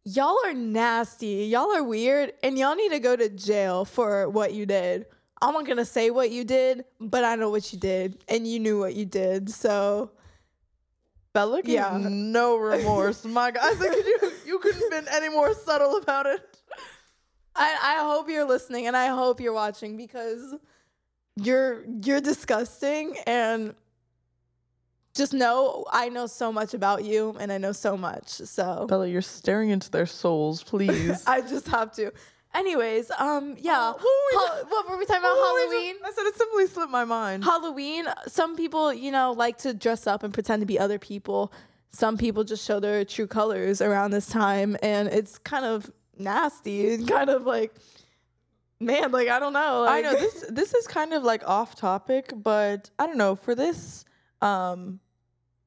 y'all 0.03 0.39
are 0.43 0.55
nasty. 0.55 1.45
Y'all 1.45 1.75
are 1.75 1.83
weird 1.83 2.33
and 2.41 2.57
y'all 2.57 2.73
need 2.73 2.89
to 2.89 2.99
go 2.99 3.15
to 3.15 3.29
jail 3.29 3.85
for 3.85 4.27
what 4.27 4.51
you 4.51 4.65
did. 4.65 5.05
I'm 5.43 5.53
not 5.53 5.67
gonna 5.67 5.85
say 5.85 6.09
what 6.09 6.31
you 6.31 6.43
did, 6.43 6.85
but 6.99 7.23
I 7.23 7.35
know 7.35 7.51
what 7.51 7.71
you 7.71 7.77
did 7.77 8.17
and 8.27 8.47
you 8.47 8.59
knew 8.59 8.79
what 8.79 8.95
you 8.95 9.05
did. 9.05 9.51
So 9.51 10.09
Bella 11.33 11.61
Yeah. 11.63 11.99
no 12.01 12.57
remorse. 12.57 13.25
My 13.25 13.51
God, 13.51 13.61
I 13.63 13.75
think 13.75 13.95
you 14.07 14.30
you 14.51 14.59
couldn't 14.59 14.81
have 14.81 14.91
been 15.05 15.13
any 15.13 15.29
more 15.29 15.53
subtle 15.53 15.95
about 15.95 16.25
it. 16.25 16.41
I, 17.55 17.69
I 17.81 17.95
hope 18.09 18.27
you're 18.29 18.47
listening 18.47 18.87
and 18.87 18.95
I 18.97 19.07
hope 19.07 19.39
you're 19.39 19.53
watching 19.53 19.95
because 19.97 20.55
you're 21.37 21.85
you're 22.03 22.19
disgusting 22.21 23.15
and 23.25 23.73
just 25.15 25.33
know 25.33 25.85
I 25.91 26.09
know 26.09 26.27
so 26.27 26.51
much 26.51 26.73
about 26.73 27.03
you 27.05 27.35
and 27.39 27.51
I 27.51 27.57
know 27.57 27.71
so 27.71 27.95
much. 27.97 28.27
So 28.29 28.85
Bella, 28.89 29.07
you're 29.07 29.21
staring 29.21 29.69
into 29.69 29.89
their 29.89 30.05
souls, 30.05 30.63
please. 30.63 31.23
I 31.27 31.41
just 31.41 31.67
have 31.67 31.93
to. 31.95 32.11
Anyways, 32.53 33.11
um 33.17 33.55
yeah. 33.59 33.93
Who 33.93 34.07
are 34.07 34.27
we- 34.31 34.37
Hal- 34.37 34.65
what 34.69 34.89
were 34.89 34.97
we 34.97 35.05
talking 35.05 35.21
about? 35.21 35.35
What 35.37 35.53
were 35.53 35.69
we 35.69 35.75
Halloween? 35.75 35.95
just- 36.01 36.19
I 36.19 36.23
said 36.23 36.27
it 36.27 36.35
simply 36.37 36.67
slipped 36.67 36.91
my 36.91 37.05
mind. 37.05 37.43
Halloween, 37.45 38.05
some 38.27 38.55
people, 38.57 38.93
you 38.93 39.11
know, 39.11 39.31
like 39.33 39.57
to 39.59 39.73
dress 39.73 40.07
up 40.07 40.23
and 40.23 40.33
pretend 40.33 40.61
to 40.61 40.65
be 40.65 40.77
other 40.79 40.99
people. 40.99 41.51
Some 41.93 42.17
people 42.17 42.43
just 42.43 42.65
show 42.65 42.79
their 42.79 43.03
true 43.05 43.27
colors 43.27 43.81
around 43.81 44.11
this 44.11 44.27
time 44.27 44.77
and 44.81 45.07
it's 45.09 45.37
kind 45.37 45.65
of 45.65 45.91
nasty 46.17 46.93
and 46.93 47.07
kind 47.07 47.29
of 47.29 47.45
like 47.45 47.73
man, 48.79 49.11
like 49.11 49.27
I 49.27 49.39
don't 49.39 49.53
know. 49.53 49.85
I 49.87 50.01
know 50.01 50.13
this 50.13 50.45
this 50.49 50.73
is 50.73 50.87
kind 50.87 51.13
of 51.13 51.23
like 51.23 51.47
off 51.47 51.75
topic, 51.75 52.33
but 52.35 52.89
I 52.97 53.07
don't 53.07 53.17
know 53.17 53.35
for 53.35 53.55
this 53.55 54.05
um 54.41 54.99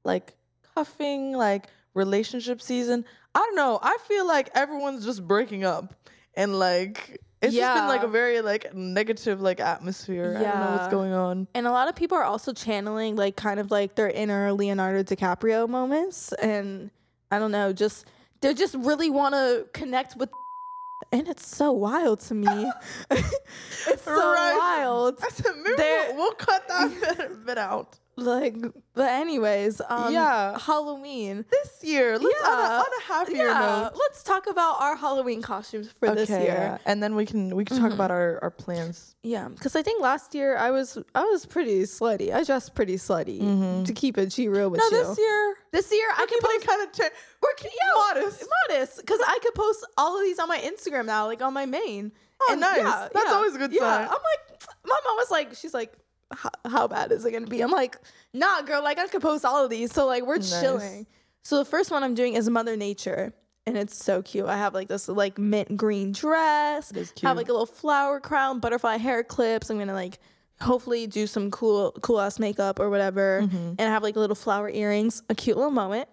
like 0.04 0.34
cuffing 0.74 1.32
like 1.32 1.68
relationship 1.94 2.60
season. 2.60 3.04
I 3.34 3.40
don't 3.40 3.56
know. 3.56 3.78
I 3.82 3.96
feel 4.06 4.26
like 4.26 4.50
everyone's 4.54 5.04
just 5.04 5.26
breaking 5.26 5.64
up 5.64 5.94
and 6.34 6.58
like 6.58 7.20
it's 7.46 7.54
just 7.56 7.74
been 7.74 7.88
like 7.88 8.02
a 8.02 8.08
very 8.08 8.40
like 8.40 8.74
negative 8.74 9.40
like 9.40 9.60
atmosphere. 9.60 10.36
I 10.38 10.42
don't 10.42 10.60
know 10.60 10.72
what's 10.72 10.88
going 10.88 11.12
on. 11.12 11.46
And 11.54 11.66
a 11.66 11.70
lot 11.70 11.88
of 11.88 11.94
people 11.94 12.16
are 12.18 12.24
also 12.24 12.52
channeling 12.52 13.16
like 13.16 13.36
kind 13.36 13.60
of 13.60 13.70
like 13.70 13.94
their 13.94 14.08
inner 14.10 14.52
Leonardo 14.52 15.02
DiCaprio 15.02 15.68
moments. 15.68 16.32
And 16.34 16.90
I 17.30 17.38
don't 17.38 17.50
know, 17.52 17.72
just 17.72 18.06
they 18.40 18.54
just 18.54 18.74
really 18.74 19.10
want 19.10 19.34
to 19.34 19.66
connect 19.72 20.16
with 20.16 20.30
and 21.12 21.28
it's 21.28 21.46
so 21.46 21.72
wild 21.72 22.20
to 22.20 22.34
me. 22.34 22.70
it's 23.10 24.02
so 24.02 24.12
Right. 24.32 24.56
wild. 24.58 25.18
I 25.22 25.28
said 25.28 25.52
maybe 25.56 25.74
we'll, 25.78 26.16
we'll 26.16 26.32
cut 26.32 26.66
that 26.68 27.42
bit 27.46 27.58
out. 27.58 27.98
Like 28.16 28.54
but 28.94 29.08
anyways, 29.10 29.80
um 29.88 30.12
Yeah. 30.14 30.56
Halloween. 30.58 31.44
This 31.50 31.82
year, 31.82 32.16
let's 32.18 32.40
on, 32.44 32.58
a, 32.58 32.62
Yeah. 32.62 32.78
on 32.78 32.84
a 33.00 33.02
happier 33.12 33.46
Yeah, 33.48 33.80
note. 33.90 33.92
let's 33.96 34.22
talk 34.22 34.46
about 34.46 34.80
our 34.80 34.94
Halloween 34.94 35.42
costumes 35.42 35.88
for 35.98 36.14
this 36.14 36.30
year. 36.30 36.40
yeah. 36.42 36.78
and 36.86 37.02
then 37.02 37.16
we 37.16 37.26
can 37.26 37.56
we 37.56 37.64
can 37.64 37.78
talk 37.78 37.92
about 37.92 38.10
our, 38.12 38.38
our 38.40 38.50
plans. 38.52 39.16
Yeah, 39.24 39.48
because 39.48 39.74
I 39.74 39.82
think 39.82 40.00
last 40.00 40.32
year 40.34 40.56
I 40.56 40.70
was 40.70 40.96
I 41.14 41.24
was 41.24 41.44
pretty 41.44 41.82
slutty. 41.82 42.32
I 42.32 42.44
dressed 42.44 42.74
pretty 42.76 42.96
slutty 42.96 43.84
to 43.84 43.92
keep 43.92 44.16
it 44.16 44.26
G 44.26 44.46
real 44.48 44.70
with 44.70 44.80
No, 44.80 44.96
you. 44.98 45.04
this 45.04 45.18
year 45.18 45.56
This 45.72 45.90
year 45.92 46.08
I 46.12 46.26
can 46.26 46.38
keep 46.38 46.42
post 46.42 46.66
kind 46.66 46.82
of 46.82 46.92
cha- 46.92 47.14
we're 47.42 47.56
c- 47.58 47.68
yo, 47.68 48.00
modest. 48.00 48.44
modest, 48.68 48.96
because 48.98 49.18
I 49.26 49.38
could 49.42 49.54
post 49.54 49.84
all 49.98 50.16
of 50.16 50.22
these 50.22 50.38
on 50.38 50.48
my 50.48 50.58
Instagram 50.58 51.06
now, 51.06 51.26
like 51.26 51.42
on 51.42 51.52
my 51.52 51.66
main. 51.66 52.12
Oh, 52.48 52.54
nice. 52.54 53.10
That's 53.12 53.32
always 53.32 53.54
a 53.54 53.58
good 53.58 53.72
yeah. 53.72 53.80
sign. 53.80 54.02
I'm 54.06 54.10
like, 54.30 54.62
my 54.84 55.00
mom 55.04 55.16
was 55.16 55.30
like, 55.30 55.54
she's 55.54 55.72
like, 55.74 55.92
"How- 56.32 56.50
how 56.70 56.86
bad 56.88 57.12
is 57.12 57.24
it 57.24 57.32
gonna 57.32 57.46
be? 57.46 57.60
I'm 57.60 57.70
like, 57.70 57.98
nah, 58.32 58.62
girl, 58.62 58.82
like 58.82 58.98
I 58.98 59.06
could 59.08 59.22
post 59.22 59.44
all 59.44 59.64
of 59.64 59.70
these, 59.70 59.92
so 59.92 60.06
like 60.06 60.24
we're 60.26 60.36
Nice. 60.36 60.60
chilling. 60.60 61.06
So 61.42 61.58
the 61.58 61.64
first 61.64 61.90
one 61.90 62.02
I'm 62.02 62.14
doing 62.14 62.34
is 62.34 62.48
Mother 62.48 62.76
Nature. 62.76 63.32
And 63.66 63.78
it's 63.78 63.96
so 63.96 64.20
cute. 64.20 64.44
I 64.46 64.58
have 64.58 64.74
like 64.74 64.88
this 64.88 65.08
like 65.08 65.38
mint 65.38 65.74
green 65.76 66.12
dress. 66.12 66.90
Have 67.22 67.36
like 67.38 67.48
a 67.48 67.52
little 67.52 67.64
flower 67.66 68.20
crown, 68.20 68.60
butterfly 68.60 68.96
hair 68.98 69.24
clips. 69.24 69.70
I'm 69.70 69.78
gonna 69.78 69.94
like 69.94 70.18
hopefully 70.60 71.06
do 71.06 71.26
some 71.26 71.50
cool 71.50 71.92
cool 72.02 72.20
ass 72.20 72.38
makeup 72.38 72.78
or 72.78 72.90
whatever. 72.90 73.40
Mm-hmm. 73.42 73.56
And 73.78 73.80
I 73.80 73.86
have 73.86 74.02
like 74.02 74.16
little 74.16 74.36
flower 74.36 74.68
earrings. 74.68 75.22
A 75.30 75.34
cute 75.34 75.56
little 75.56 75.70
moment. 75.72 76.08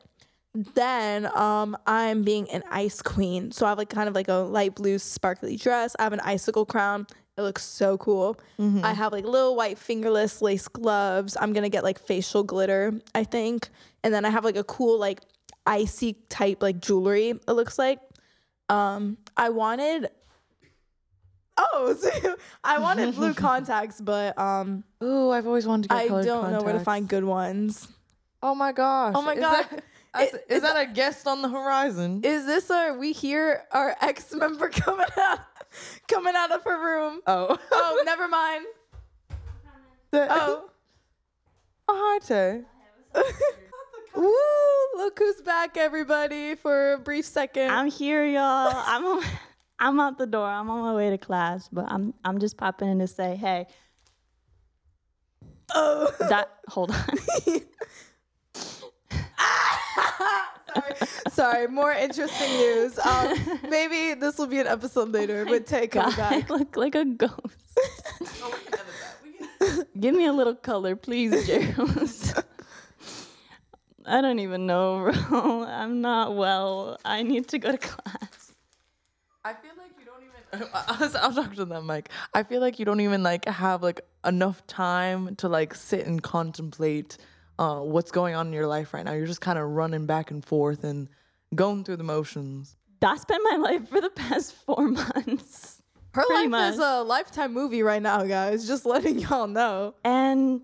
Then 0.53 1.29
um 1.37 1.77
I'm 1.87 2.23
being 2.23 2.49
an 2.51 2.63
ice 2.69 3.01
queen. 3.01 3.51
So 3.51 3.65
I 3.65 3.69
have 3.69 3.77
like 3.77 3.89
kind 3.89 4.07
of 4.09 4.15
like 4.15 4.27
a 4.27 4.35
light 4.35 4.75
blue 4.75 4.97
sparkly 4.99 5.55
dress. 5.57 5.95
I 5.99 6.03
have 6.03 6.13
an 6.13 6.19
icicle 6.21 6.65
crown. 6.65 7.07
It 7.37 7.41
looks 7.43 7.63
so 7.63 7.97
cool. 7.97 8.37
Mm-hmm. 8.59 8.83
I 8.83 8.93
have 8.93 9.11
like 9.13 9.23
little 9.25 9.55
white 9.55 9.77
fingerless 9.77 10.41
lace 10.41 10.67
gloves. 10.67 11.37
I'm 11.39 11.53
gonna 11.53 11.69
get 11.69 11.83
like 11.83 11.97
facial 11.99 12.43
glitter, 12.43 12.93
I 13.15 13.23
think. 13.23 13.69
And 14.03 14.13
then 14.13 14.25
I 14.25 14.29
have 14.29 14.43
like 14.43 14.57
a 14.57 14.63
cool 14.63 14.99
like 14.99 15.21
icy 15.65 16.13
type 16.29 16.61
like 16.61 16.79
jewelry, 16.79 17.29
it 17.29 17.51
looks 17.51 17.79
like. 17.79 17.99
Um 18.69 19.17
I 19.37 19.49
wanted 19.49 20.09
Oh, 21.57 21.95
so 21.99 22.35
I 22.63 22.79
wanted 22.79 23.15
blue 23.15 23.33
contacts, 23.47 24.01
but 24.01 24.37
um 24.37 24.83
Ooh, 25.03 25.31
I've 25.31 25.47
always 25.47 25.65
wanted 25.67 25.89
to 25.89 25.95
get 25.95 26.03
I 26.03 26.07
don't 26.23 26.51
know 26.51 26.61
where 26.61 26.73
to 26.73 26.79
find 26.79 27.07
good 27.07 27.23
ones. 27.23 27.87
Oh 28.43 28.55
my 28.55 28.71
gosh. 28.71 29.13
Oh 29.15 29.21
my 29.21 29.33
Is 29.33 29.39
God. 29.39 29.65
That, 30.13 30.23
Is- 30.23 30.33
is 30.33 30.39
is 30.49 30.61
that 30.63 30.75
a 30.75 30.91
guest 30.91 31.25
on 31.27 31.41
the 31.41 31.47
horizon? 31.49 32.21
Is 32.23 32.45
this 32.45 32.69
our 32.69 32.97
we 32.97 33.13
hear 33.13 33.63
our 33.71 33.95
ex 34.01 34.33
member 34.33 34.67
coming 34.83 35.05
out 35.17 35.39
coming 36.07 36.35
out 36.35 36.51
of 36.51 36.63
her 36.63 36.79
room? 36.79 37.21
oh. 37.27 37.57
Oh, 37.71 38.01
never 38.05 38.27
mind. 38.27 38.65
Oh. 40.13 40.65
Oh, 41.87 42.19
hi, 42.19 42.19
Tay. 42.19 42.61
Woo! 44.13 45.01
Look 45.01 45.19
who's 45.19 45.41
back, 45.41 45.77
everybody, 45.77 46.55
for 46.55 46.93
a 46.93 46.99
brief 46.99 47.25
second. 47.25 47.71
I'm 47.71 47.89
here, 47.89 48.25
y'all. 48.25 48.73
I'm 48.75 49.05
on, 49.05 49.23
I'm 49.79 49.99
out 50.01 50.17
the 50.17 50.27
door. 50.27 50.45
I'm 50.45 50.69
on 50.69 50.81
my 50.81 50.93
way 50.93 51.11
to 51.11 51.17
class, 51.17 51.69
but 51.71 51.85
I'm 51.87 52.13
I'm 52.25 52.39
just 52.39 52.57
popping 52.57 52.89
in 52.89 52.99
to 52.99 53.07
say, 53.07 53.37
hey, 53.37 53.67
oh. 55.73 56.13
that 56.19 56.57
hold 56.67 56.91
on. 56.91 57.61
sorry. 60.73 60.95
sorry, 61.29 61.67
more 61.67 61.91
interesting 61.91 62.49
news. 62.51 62.97
Um, 62.99 63.59
maybe 63.69 64.19
this 64.19 64.37
will 64.37 64.47
be 64.47 64.59
an 64.59 64.67
episode 64.67 65.09
later 65.09 65.45
with 65.45 65.65
Tay 65.65 65.87
coming 65.87 66.15
God, 66.15 66.29
back. 66.29 66.51
I 66.51 66.53
look 66.57 66.75
like 66.75 66.95
a 66.95 67.05
ghost. 67.05 67.35
Give 69.99 70.15
me 70.15 70.25
a 70.25 70.33
little 70.33 70.55
color, 70.55 70.95
please, 70.95 71.45
Gerald. 71.45 72.43
I 74.05 74.21
don't 74.21 74.39
even 74.39 74.65
know, 74.65 75.11
bro. 75.29 75.63
I'm 75.63 76.01
not 76.01 76.35
well. 76.35 76.97
I 77.05 77.21
need 77.23 77.47
to 77.49 77.59
go 77.59 77.71
to 77.71 77.77
class. 77.77 78.53
I 79.45 79.53
feel 79.53 79.71
like 79.77 79.91
you 79.99 80.05
don't 80.05 80.23
even. 80.23 80.69
I'll, 80.73 81.17
I'll 81.17 81.33
talk 81.33 81.55
to 81.55 81.65
them, 81.65 81.85
Mike. 81.85 82.09
I 82.33 82.43
feel 82.43 82.61
like 82.61 82.79
you 82.79 82.85
don't 82.85 83.01
even 83.01 83.23
like 83.23 83.45
have 83.45 83.83
like 83.83 84.01
enough 84.25 84.65
time 84.67 85.35
to 85.37 85.47
like 85.47 85.75
sit 85.75 86.05
and 86.05 86.21
contemplate 86.21 87.17
uh, 87.61 87.79
what's 87.79 88.09
going 88.11 88.33
on 88.33 88.47
in 88.47 88.53
your 88.53 88.65
life 88.65 88.91
right 88.93 89.05
now. 89.05 89.11
You're 89.13 89.27
just 89.27 89.41
kind 89.41 89.59
of 89.59 89.69
running 89.69 90.07
back 90.07 90.31
and 90.31 90.43
forth 90.43 90.83
and 90.83 91.07
going 91.53 91.83
through 91.83 91.97
the 91.97 92.03
motions. 92.03 92.75
That's 92.99 93.23
been 93.25 93.41
my 93.51 93.57
life 93.57 93.87
for 93.87 94.01
the 94.01 94.09
past 94.09 94.53
four 94.65 94.87
months. 94.89 95.81
Her 96.13 96.23
Pretty 96.25 96.47
life 96.49 96.73
is 96.73 96.79
a 96.79 97.03
lifetime 97.03 97.53
movie 97.53 97.83
right 97.83 98.01
now, 98.01 98.23
guys. 98.23 98.67
Just 98.67 98.85
letting 98.85 99.19
y'all 99.19 99.45
know. 99.47 99.93
And 100.03 100.61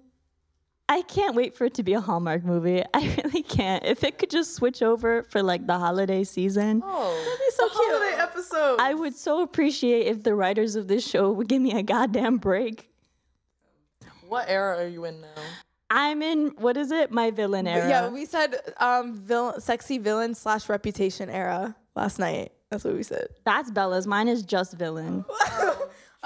I 0.89 1.03
can't 1.03 1.35
wait 1.35 1.55
for 1.55 1.65
it 1.65 1.75
to 1.75 1.83
be 1.83 1.93
a 1.93 2.01
Hallmark 2.01 2.43
movie. 2.43 2.81
I 2.93 3.15
really 3.23 3.43
can't. 3.43 3.85
If 3.85 4.03
it 4.03 4.17
could 4.17 4.29
just 4.31 4.55
switch 4.55 4.81
over 4.81 5.21
for 5.23 5.43
like 5.43 5.67
the 5.67 5.77
holiday 5.77 6.23
season, 6.23 6.81
Oh, 6.83 7.13
that'd 7.25 7.39
be 7.39 7.51
so 7.51 7.69
cute. 7.69 7.91
Holiday 7.93 8.21
episode. 8.21 8.77
I 8.81 8.93
would 8.95 9.15
so 9.15 9.41
appreciate 9.43 10.07
if 10.07 10.23
the 10.23 10.33
writers 10.33 10.75
of 10.75 10.87
this 10.87 11.07
show 11.07 11.31
would 11.31 11.47
give 11.47 11.61
me 11.61 11.73
a 11.77 11.83
goddamn 11.83 12.37
break. 12.37 12.89
what 14.27 14.49
era 14.49 14.77
are 14.83 14.87
you 14.87 15.05
in 15.05 15.21
now? 15.21 15.27
I'm 15.89 16.21
in 16.21 16.47
what 16.57 16.75
is 16.77 16.91
it? 16.91 17.11
My 17.11 17.31
villain 17.31 17.67
era. 17.67 17.87
Yeah, 17.89 18.09
we 18.09 18.25
said 18.25 18.55
um 18.79 19.15
villain 19.15 19.61
sexy 19.61 19.97
villain 19.97 20.35
slash 20.35 20.67
reputation 20.69 21.29
era 21.29 21.75
last 21.95 22.19
night. 22.19 22.51
That's 22.69 22.83
what 22.83 22.95
we 22.95 23.03
said. 23.03 23.27
That's 23.45 23.71
Bella's. 23.71 24.05
Mine 24.07 24.27
is 24.27 24.43
just 24.43 24.73
villain. 24.73 25.23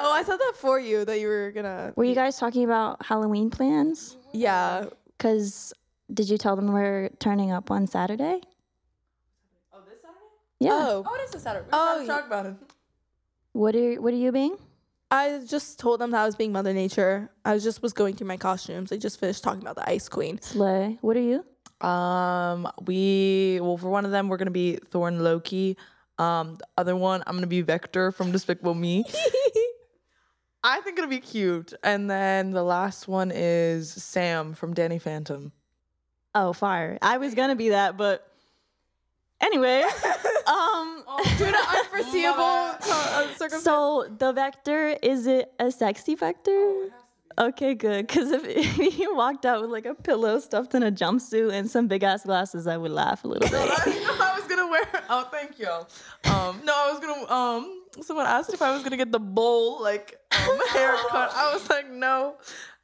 Oh, 0.03 0.11
I 0.13 0.23
said 0.23 0.37
that 0.37 0.53
for 0.55 0.79
you 0.79 1.03
that 1.05 1.19
you 1.19 1.27
were 1.27 1.51
gonna 1.51 1.93
Were 1.95 2.05
you 2.05 2.15
guys 2.15 2.39
talking 2.39 2.63
about 2.63 3.05
Halloween 3.05 3.49
plans? 3.51 4.15
Yeah. 4.31 4.85
Cause 5.19 5.73
did 6.11 6.27
you 6.29 6.37
tell 6.39 6.55
them 6.55 6.71
we're 6.73 7.09
turning 7.19 7.51
up 7.51 7.69
on 7.69 7.85
Saturday? 7.87 8.39
Oh, 9.73 9.79
this 9.87 10.01
Saturday? 10.01 10.17
Yeah. 10.59 10.71
Oh. 10.73 11.03
Oh, 11.05 11.15
it 11.15 11.27
is 11.29 11.35
a 11.35 11.39
Saturday. 11.39 11.65
We 11.65 11.69
Oh, 11.73 11.99
oh, 12.01 12.07
talk 12.07 12.25
about 12.25 12.45
it. 12.47 12.55
What 13.51 13.75
are 13.75 14.01
what 14.01 14.13
are 14.13 14.17
you 14.17 14.31
being? 14.31 14.57
I 15.11 15.41
just 15.45 15.77
told 15.77 15.99
them 15.99 16.11
that 16.11 16.21
I 16.21 16.25
was 16.25 16.37
being 16.37 16.53
Mother 16.53 16.73
Nature. 16.73 17.29
I 17.43 17.57
just 17.57 17.81
was 17.81 17.91
going 17.91 18.15
through 18.15 18.27
my 18.27 18.37
costumes. 18.37 18.93
I 18.93 18.97
just 18.97 19.19
finished 19.19 19.43
talking 19.43 19.61
about 19.61 19.75
the 19.75 19.87
Ice 19.87 20.07
Queen. 20.07 20.41
Slay. 20.41 20.97
What 21.01 21.17
are 21.17 21.19
you? 21.19 21.43
Um, 21.85 22.71
we 22.85 23.59
well 23.61 23.75
for 23.75 23.89
one 23.89 24.05
of 24.05 24.11
them 24.11 24.29
we're 24.29 24.37
gonna 24.37 24.51
be 24.51 24.77
Thorn 24.91 25.21
Loki. 25.21 25.77
Um, 26.17 26.55
the 26.55 26.67
other 26.77 26.95
one, 26.95 27.23
I'm 27.27 27.35
gonna 27.35 27.47
be 27.47 27.61
Vector 27.61 28.11
from 28.11 28.31
Despicable 28.31 28.73
Me. 28.73 29.03
I 30.63 30.79
think 30.81 30.97
it'll 30.97 31.09
be 31.09 31.19
cute. 31.19 31.73
And 31.83 32.09
then 32.09 32.51
the 32.51 32.63
last 32.63 33.07
one 33.07 33.31
is 33.33 33.91
Sam 33.91 34.53
from 34.53 34.73
Danny 34.73 34.99
Phantom. 34.99 35.51
Oh, 36.33 36.53
fire! 36.53 36.97
I 37.01 37.17
was 37.17 37.35
gonna 37.35 37.55
be 37.57 37.69
that, 37.69 37.97
but 37.97 38.25
anyway. 39.41 39.81
um. 40.47 41.03
Due 41.37 41.51
to 41.51 41.57
unforeseeable 41.57 41.80
uh, 42.25 43.27
circumstances. 43.35 43.63
So 43.63 44.07
the 44.17 44.33
vector 44.33 44.97
is 45.01 45.27
it 45.27 45.51
a 45.59 45.71
sexy 45.71 46.15
vector? 46.15 46.89
Okay, 47.37 47.73
good. 47.75 48.07
Because 48.07 48.31
if, 48.31 48.43
if 48.45 48.65
he 48.95 49.07
walked 49.07 49.45
out 49.45 49.61
with 49.61 49.71
like 49.71 49.85
a 49.85 49.95
pillow 49.95 50.39
stuffed 50.39 50.75
in 50.75 50.83
a 50.83 50.91
jumpsuit 50.91 51.53
and 51.53 51.69
some 51.69 51.87
big 51.87 52.03
ass 52.03 52.23
glasses, 52.23 52.67
I 52.67 52.77
would 52.77 52.91
laugh 52.91 53.23
a 53.23 53.27
little 53.27 53.49
bit. 53.49 53.69
I 53.69 54.33
was 54.37 54.47
gonna 54.47 54.67
wear. 54.67 54.83
Oh, 55.09 55.27
thank 55.31 55.59
you. 55.59 55.69
Um, 56.31 56.61
no, 56.63 56.73
I 56.73 56.91
was 56.91 56.99
gonna. 56.99 57.31
Um, 57.31 57.83
someone 58.01 58.25
asked 58.25 58.53
if 58.53 58.61
I 58.61 58.71
was 58.71 58.83
gonna 58.83 58.97
get 58.97 59.11
the 59.11 59.19
bowl 59.19 59.81
like 59.81 60.19
um, 60.31 60.59
haircut. 60.69 61.31
I 61.33 61.51
was 61.53 61.69
like, 61.69 61.89
no. 61.89 62.35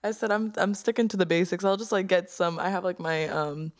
I 0.03 0.11
said 0.11 0.31
I'm 0.31 0.53
I'm 0.57 0.73
sticking 0.73 1.07
to 1.09 1.17
the 1.17 1.25
basics. 1.25 1.63
I'll 1.63 1.77
just 1.77 1.91
like 1.91 2.07
get 2.07 2.29
some. 2.29 2.59
I 2.59 2.69
have 2.69 2.83
like 2.83 2.99
my 2.99 3.27
um 3.27 3.71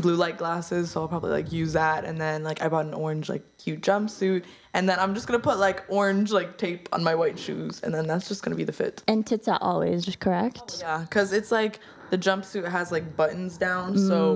blue 0.00 0.16
light 0.16 0.38
glasses, 0.38 0.90
so 0.90 1.02
I'll 1.02 1.08
probably 1.08 1.30
like 1.30 1.52
use 1.52 1.72
that. 1.72 2.04
And 2.04 2.20
then 2.20 2.42
like 2.42 2.62
I 2.62 2.68
bought 2.68 2.86
an 2.86 2.94
orange 2.94 3.28
like 3.28 3.42
cute 3.58 3.80
jumpsuit, 3.80 4.44
and 4.74 4.88
then 4.88 4.98
I'm 4.98 5.14
just 5.14 5.26
gonna 5.26 5.38
put 5.38 5.58
like 5.58 5.84
orange 5.88 6.32
like 6.32 6.58
tape 6.58 6.88
on 6.92 7.02
my 7.02 7.14
white 7.14 7.38
shoes, 7.38 7.80
and 7.82 7.92
then 7.94 8.06
that's 8.06 8.28
just 8.28 8.42
gonna 8.42 8.56
be 8.56 8.64
the 8.64 8.72
fit. 8.72 9.02
and 9.08 9.26
tits 9.26 9.48
out 9.48 9.62
always, 9.62 10.04
just 10.04 10.20
correct. 10.20 10.60
Oh, 10.60 10.78
yeah, 10.80 10.98
because 11.00 11.32
it's 11.32 11.50
like 11.50 11.80
the 12.10 12.18
jumpsuit 12.18 12.68
has 12.68 12.92
like 12.92 13.16
buttons 13.16 13.58
down, 13.58 13.94
mm, 13.94 14.08
so 14.08 14.30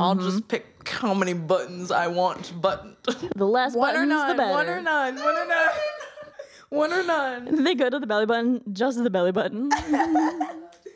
I'll 0.00 0.14
mm-hmm. 0.14 0.20
just 0.20 0.48
pick 0.48 0.88
how 0.88 1.14
many 1.14 1.32
buttons 1.32 1.90
I 1.90 2.06
want 2.06 2.60
buttoned. 2.60 2.96
The 3.34 3.46
less 3.46 3.74
one 3.76 3.96
or 3.96 4.06
buttons, 4.06 4.10
the 4.10 4.26
none. 4.26 4.36
better. 4.36 4.52
One 4.52 4.68
or 4.68 4.82
none. 4.82 5.16
One 5.16 5.36
or 5.36 5.46
none. 5.46 5.70
One 6.68 6.92
or 6.92 7.02
none. 7.04 7.64
They 7.64 7.74
go 7.74 7.88
to 7.88 7.98
the 7.98 8.06
belly 8.06 8.26
button, 8.26 8.60
just 8.72 9.02
the 9.02 9.10
belly 9.10 9.32
button. 9.32 9.70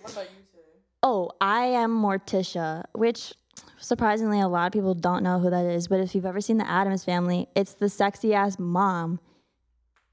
What 0.03 0.13
about 0.13 0.31
you 0.31 0.39
today? 0.51 0.81
Oh, 1.03 1.31
I 1.43 1.65
am 1.67 1.91
Morticia, 2.03 2.85
which 2.95 3.35
surprisingly 3.79 4.41
a 4.41 4.49
lot 4.49 4.67
of 4.67 4.73
people 4.73 4.95
don't 4.95 5.23
know 5.23 5.39
who 5.39 5.51
that 5.51 5.65
is. 5.65 5.89
But 5.89 6.01
if 6.01 6.15
you've 6.15 6.27
ever 6.27 6.41
seen 6.41 6.59
the 6.59 6.69
Addams 6.69 7.05
Family, 7.05 7.49
it's 7.55 7.75
the 7.75 7.89
sexy 7.89 8.35
ass 8.35 8.59
mom. 8.59 9.21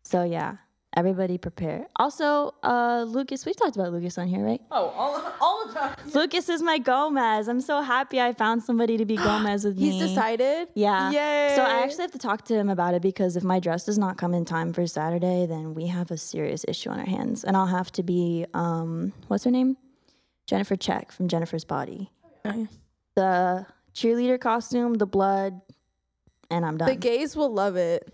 So 0.04 0.24
yeah, 0.24 0.58
everybody 0.96 1.38
prepare. 1.38 1.88
Also, 1.98 2.56
uh, 2.64 3.06
Lucas, 3.08 3.46
we've 3.46 3.58
talked 3.58 3.76
about 3.76 3.92
Lucas 3.92 4.18
on 4.18 4.28
here, 4.28 4.44
right? 4.44 4.62
Oh, 4.72 4.88
all, 4.88 5.34
all 5.42 5.68
the 5.68 5.74
time. 5.74 5.96
Lucas 6.14 6.48
is 6.50 6.62
my 6.62 6.78
Gomez. 6.80 7.48
I'm 7.48 7.62
so 7.62 7.82
happy 7.82 8.22
I 8.22 8.34
found 8.34 8.64
somebody 8.64 8.98
to 8.98 9.06
be 9.06 9.16
Gomez 9.28 9.66
with 9.66 9.78
me. 9.78 9.92
He's 9.92 10.10
decided. 10.10 10.70
Yeah. 10.76 11.12
Yay. 11.12 11.56
So 11.56 11.64
I 11.64 11.84
actually 11.84 12.04
have 12.04 12.12
to 12.12 12.20
talk 12.20 12.46
to 12.46 12.56
him 12.56 12.70
about 12.70 12.94
it 12.94 13.02
because 13.02 13.36
if 13.36 13.44
my 13.44 13.60
dress 13.60 13.86
does 13.86 13.98
not 13.98 14.18
come 14.18 14.34
in 14.34 14.46
time 14.46 14.72
for 14.74 14.88
Saturday, 14.88 15.46
then 15.46 15.74
we 15.74 15.88
have 15.88 16.10
a 16.10 16.18
serious 16.18 16.64
issue 16.68 16.90
on 16.90 17.00
our 17.00 17.06
hands. 17.06 17.44
And 17.44 17.58
I'll 17.58 17.68
have 17.68 17.92
to 17.94 18.04
be 18.04 18.46
um 18.54 19.14
what's 19.28 19.44
her 19.44 19.52
name? 19.52 19.78
Jennifer 20.48 20.78
Check 20.78 21.12
from 21.12 21.28
Jennifer's 21.28 21.66
Body. 21.66 22.10
The 23.18 23.66
cheerleader 23.96 24.40
costume, 24.40 24.94
the 24.94 25.08
blood, 25.08 25.60
and 26.52 26.64
I'm 26.64 26.78
done. 26.78 26.88
The 26.88 26.96
gays 26.96 27.36
will 27.36 27.52
love 27.52 27.76
it. 27.76 28.14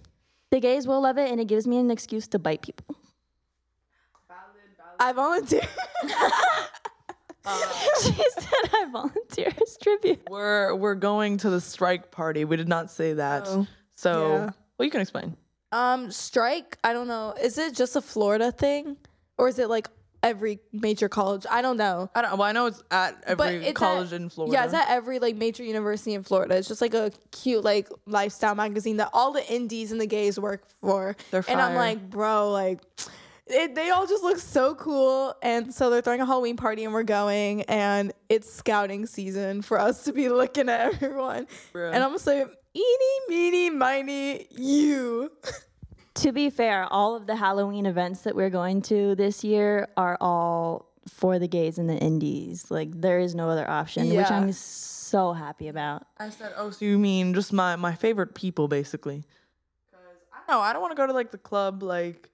the 0.50 0.62
gays 0.62 0.88
will 0.88 1.02
love 1.02 1.18
it 1.18 1.30
and 1.30 1.42
it 1.42 1.48
gives 1.48 1.68
me 1.68 1.78
an 1.78 1.92
excuse 1.92 2.26
to 2.30 2.40
bite 2.40 2.62
people. 2.62 2.96
I 5.00 5.12
volunteer. 5.12 5.60
she 8.02 8.14
said 8.14 8.70
I 8.74 8.88
volunteer 8.94 9.52
as 9.62 9.78
tribute. 9.82 10.22
We're 10.30 10.74
we're 10.76 10.96
going 10.96 11.38
to 11.40 11.50
the 11.50 11.60
strike 11.60 12.12
party. 12.12 12.46
We 12.46 12.56
did 12.56 12.70
not 12.70 12.90
say 12.90 13.14
that. 13.14 13.44
Oh, 13.48 13.68
so, 13.96 14.28
yeah. 14.30 14.50
well, 14.78 14.86
you 14.86 14.92
can 14.92 15.02
explain. 15.02 15.36
um, 15.74 16.12
strike. 16.12 16.78
I 16.84 16.94
don't 16.94 17.10
know. 17.10 17.34
Is 17.42 17.58
it 17.58 17.76
just 17.76 17.98
a 17.98 18.02
Florida 18.02 18.52
thing, 18.54 18.96
or 19.38 19.50
is 19.50 19.60
it 19.60 19.68
like 19.70 19.90
every 20.24 20.60
major 20.72 21.08
college? 21.10 21.46
I 21.52 21.62
don't 21.62 21.78
know. 21.78 22.10
I 22.16 22.22
don't. 22.24 22.32
Well, 22.38 22.44
I 22.48 22.52
know 22.54 22.66
it's 22.68 22.82
at 22.90 23.22
every 23.28 23.68
it's 23.68 23.78
college 23.78 24.14
at- 24.14 24.22
in 24.22 24.30
Florida. 24.30 24.54
Yeah, 24.54 24.66
it's 24.66 24.74
at 24.74 24.90
every 24.90 25.20
like 25.20 25.36
major 25.36 25.64
university 25.64 26.14
in 26.16 26.24
Florida. 26.24 26.56
It's 26.56 26.68
just 26.68 26.82
like 26.82 26.94
a 26.94 27.12
cute 27.32 27.64
like 27.64 27.90
lifestyle 28.08 28.56
magazine 28.56 28.98
that 28.98 29.10
all 29.14 29.32
the 29.34 29.46
indies 29.54 29.92
and 29.92 30.02
the 30.02 30.08
gays 30.08 30.40
work 30.40 30.64
for. 30.80 31.16
They're 31.30 31.44
fire. 31.44 31.54
and 31.54 31.62
I'm 31.62 31.76
like, 31.76 32.10
bro, 32.10 32.50
like 32.52 32.80
it, 33.46 33.76
they 33.76 33.90
all 33.90 34.08
just 34.08 34.24
look 34.24 34.40
so 34.40 34.74
cool. 34.76 35.36
And 35.44 35.74
so 35.74 35.90
they're 35.90 36.02
throwing 36.02 36.22
a 36.22 36.26
Halloween 36.26 36.56
party 36.56 36.86
and 36.86 36.94
we're 36.94 37.04
going 37.04 37.64
and 37.64 38.14
it's 38.30 38.52
scouting 38.52 39.06
season 39.06 39.62
for 39.62 39.78
us 39.80 40.06
to 40.06 40.14
be 40.14 40.30
looking 40.30 40.70
at 40.70 40.94
everyone. 40.94 41.48
Bruh. 41.74 41.92
And 41.94 42.02
I'm 42.02 42.12
gonna 42.12 42.20
say, 42.20 42.46
eeny, 42.74 43.20
meeny, 43.28 43.70
miny, 43.70 44.48
you. 44.52 45.30
To 46.24 46.32
be 46.32 46.50
fair, 46.50 46.88
all 46.90 47.18
of 47.18 47.28
the 47.28 47.36
Halloween 47.36 47.86
events 47.86 48.22
that 48.22 48.34
we're 48.34 48.50
going 48.50 48.82
to 48.84 49.14
this 49.16 49.44
year 49.44 49.90
are 49.98 50.18
all 50.22 50.90
for 51.10 51.38
the 51.38 51.50
gays 51.50 51.78
and 51.78 51.90
the 51.90 51.98
indies. 51.98 52.72
Like 52.72 52.90
there 52.94 53.20
is 53.20 53.36
no 53.36 53.50
other 53.50 53.70
option, 53.70 54.08
which 54.10 54.32
I'm 54.32 54.54
so 54.54 55.34
happy 55.34 55.68
about. 55.68 56.08
I 56.18 56.30
said, 56.30 56.54
oh, 56.56 56.70
so 56.70 56.86
you 56.86 56.98
mean 56.98 57.34
just 57.34 57.52
my 57.52 57.76
my 57.76 57.94
favorite 57.94 58.36
people, 58.36 58.70
basically? 58.70 59.26
Because 59.92 60.06
I 60.32 60.38
don't 60.38 60.58
know. 60.58 60.62
I 60.62 60.72
don't 60.72 60.82
want 60.82 60.92
to 60.92 60.96
go 60.96 61.06
to 61.06 61.12
like 61.12 61.32
the 61.32 61.38
club, 61.38 61.84
like 61.84 62.30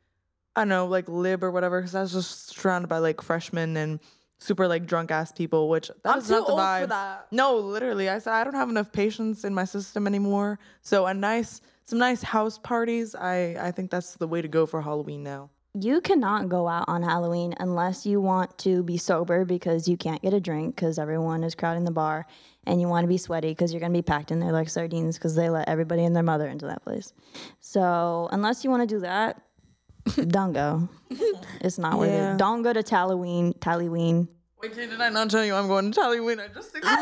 I 0.56 0.62
don't 0.62 0.70
know, 0.70 0.86
like 0.86 1.10
lib 1.10 1.44
or 1.44 1.50
whatever, 1.50 1.82
because 1.82 1.96
I 1.96 2.02
was 2.02 2.14
just 2.14 2.50
surrounded 2.50 2.90
by 2.90 3.00
like 3.00 3.24
freshmen 3.24 3.76
and 3.76 4.00
super 4.38 4.68
like 4.68 4.86
drunk 4.86 5.10
ass 5.10 5.32
people, 5.32 5.68
which 5.68 5.88
that 5.88 6.14
I'm 6.14 6.20
is 6.20 6.28
too 6.28 6.34
not 6.34 6.46
the 6.46 6.52
old 6.52 6.62
vibe. 6.62 6.82
for 6.82 6.88
that. 6.88 7.28
No, 7.32 7.56
literally, 7.58 8.08
I 8.08 8.20
said 8.20 8.34
I 8.34 8.44
don't 8.44 8.54
have 8.54 8.70
enough 8.70 8.92
patience 8.92 9.44
in 9.44 9.56
my 9.56 9.66
system 9.66 10.06
anymore. 10.06 10.60
So 10.82 11.08
a 11.08 11.14
nice, 11.16 11.62
some 11.90 12.00
nice 12.00 12.22
house 12.24 12.58
parties. 12.58 13.16
I 13.16 13.56
I 13.60 13.72
think 13.72 13.92
that's 13.92 14.16
the 14.16 14.28
way 14.28 14.42
to 14.42 14.48
go 14.48 14.66
for 14.66 14.82
Halloween 14.82 15.24
now. 15.24 15.50
You 15.76 16.02
cannot 16.02 16.50
go 16.50 16.68
out 16.68 16.86
on 16.88 17.04
Halloween 17.04 17.54
unless 17.60 18.04
you 18.06 18.20
want 18.20 18.58
to 18.60 18.82
be 18.84 18.98
sober 18.98 19.46
because 19.46 19.88
you 19.88 19.98
can't 19.98 20.20
get 20.22 20.34
a 20.34 20.40
drink 20.40 20.76
because 20.76 20.98
everyone 20.98 21.44
is 21.44 21.54
crowding 21.54 21.84
the 21.86 21.92
bar 21.92 22.26
and 22.66 22.82
you 22.82 22.88
want 22.88 23.04
to 23.04 23.08
be 23.08 23.18
sweaty 23.20 23.50
because 23.50 23.72
you're 23.72 23.80
going 23.80 23.92
to 23.94 23.98
be 23.98 24.02
packed 24.02 24.32
in 24.32 24.40
there 24.40 24.52
like 24.52 24.68
sardines 24.68 25.18
because 25.18 25.36
they 25.36 25.48
let 25.50 25.70
everybody 25.70 26.04
and 26.06 26.16
their 26.16 26.24
mother 26.24 26.48
into 26.48 26.66
that 26.66 26.84
place. 26.84 27.14
So, 27.60 28.28
unless 28.32 28.64
you 28.64 28.72
want 28.72 28.82
to 28.90 28.96
do 28.96 29.02
that, 29.02 29.42
don't 30.28 30.54
go. 30.54 30.90
It's 31.62 31.78
not 31.78 32.00
worth 32.00 32.10
Yeah. 32.10 32.34
it. 32.34 32.38
Don't 32.40 32.64
go 32.64 32.74
to 32.74 32.84
Halloween, 32.90 33.54
Halloween. 33.62 34.28
Wait, 34.62 34.74
did 34.74 35.00
I 35.00 35.10
not 35.10 35.30
tell 35.30 35.46
you 35.46 35.54
I'm 35.54 35.68
going 35.68 35.92
to 35.92 36.02
Halloween? 36.02 36.40
I 36.40 36.48
just 36.48 36.74
did 36.74 36.82
I 36.84 36.96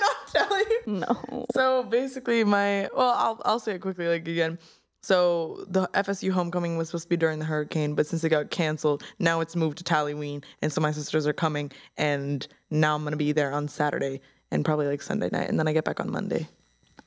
not 0.00 0.21
tell 0.32 0.58
you? 0.58 0.80
No. 0.86 1.46
So 1.54 1.84
basically, 1.84 2.44
my 2.44 2.88
well, 2.94 3.14
I'll 3.16 3.40
I'll 3.44 3.60
say 3.60 3.74
it 3.74 3.80
quickly, 3.80 4.08
like 4.08 4.26
again. 4.26 4.58
So 5.02 5.64
the 5.68 5.88
FSU 5.88 6.30
homecoming 6.30 6.76
was 6.76 6.88
supposed 6.88 7.04
to 7.04 7.08
be 7.08 7.16
during 7.16 7.40
the 7.40 7.44
hurricane, 7.44 7.94
but 7.94 8.06
since 8.06 8.22
it 8.22 8.28
got 8.28 8.50
canceled, 8.50 9.02
now 9.18 9.40
it's 9.40 9.56
moved 9.56 9.84
to 9.84 9.92
Halloween, 9.92 10.44
and 10.62 10.72
so 10.72 10.80
my 10.80 10.92
sisters 10.92 11.26
are 11.26 11.32
coming, 11.32 11.72
and 11.96 12.46
now 12.70 12.94
I'm 12.94 13.02
gonna 13.02 13.16
be 13.16 13.32
there 13.32 13.52
on 13.52 13.66
Saturday 13.66 14.20
and 14.52 14.64
probably 14.64 14.86
like 14.86 15.02
Sunday 15.02 15.28
night, 15.32 15.48
and 15.48 15.58
then 15.58 15.66
I 15.66 15.72
get 15.72 15.84
back 15.84 15.98
on 15.98 16.10
Monday. 16.10 16.46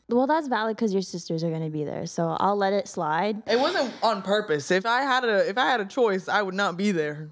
Well, 0.09 0.27
that's 0.27 0.47
valid 0.47 0.75
because 0.75 0.93
your 0.93 1.01
sisters 1.01 1.43
are 1.43 1.49
going 1.49 1.63
to 1.63 1.71
be 1.71 1.83
there. 1.83 2.05
So, 2.05 2.37
I'll 2.39 2.55
let 2.55 2.73
it 2.73 2.87
slide. 2.87 3.41
It 3.47 3.59
wasn't 3.59 3.91
on 4.03 4.21
purpose. 4.21 4.69
If 4.69 4.85
I 4.85 5.01
had 5.01 5.23
a 5.25 5.49
if 5.49 5.57
I 5.57 5.65
had 5.65 5.81
a 5.81 5.85
choice, 5.85 6.27
I 6.27 6.43
would 6.43 6.53
not 6.53 6.77
be 6.77 6.91
there. 6.91 7.29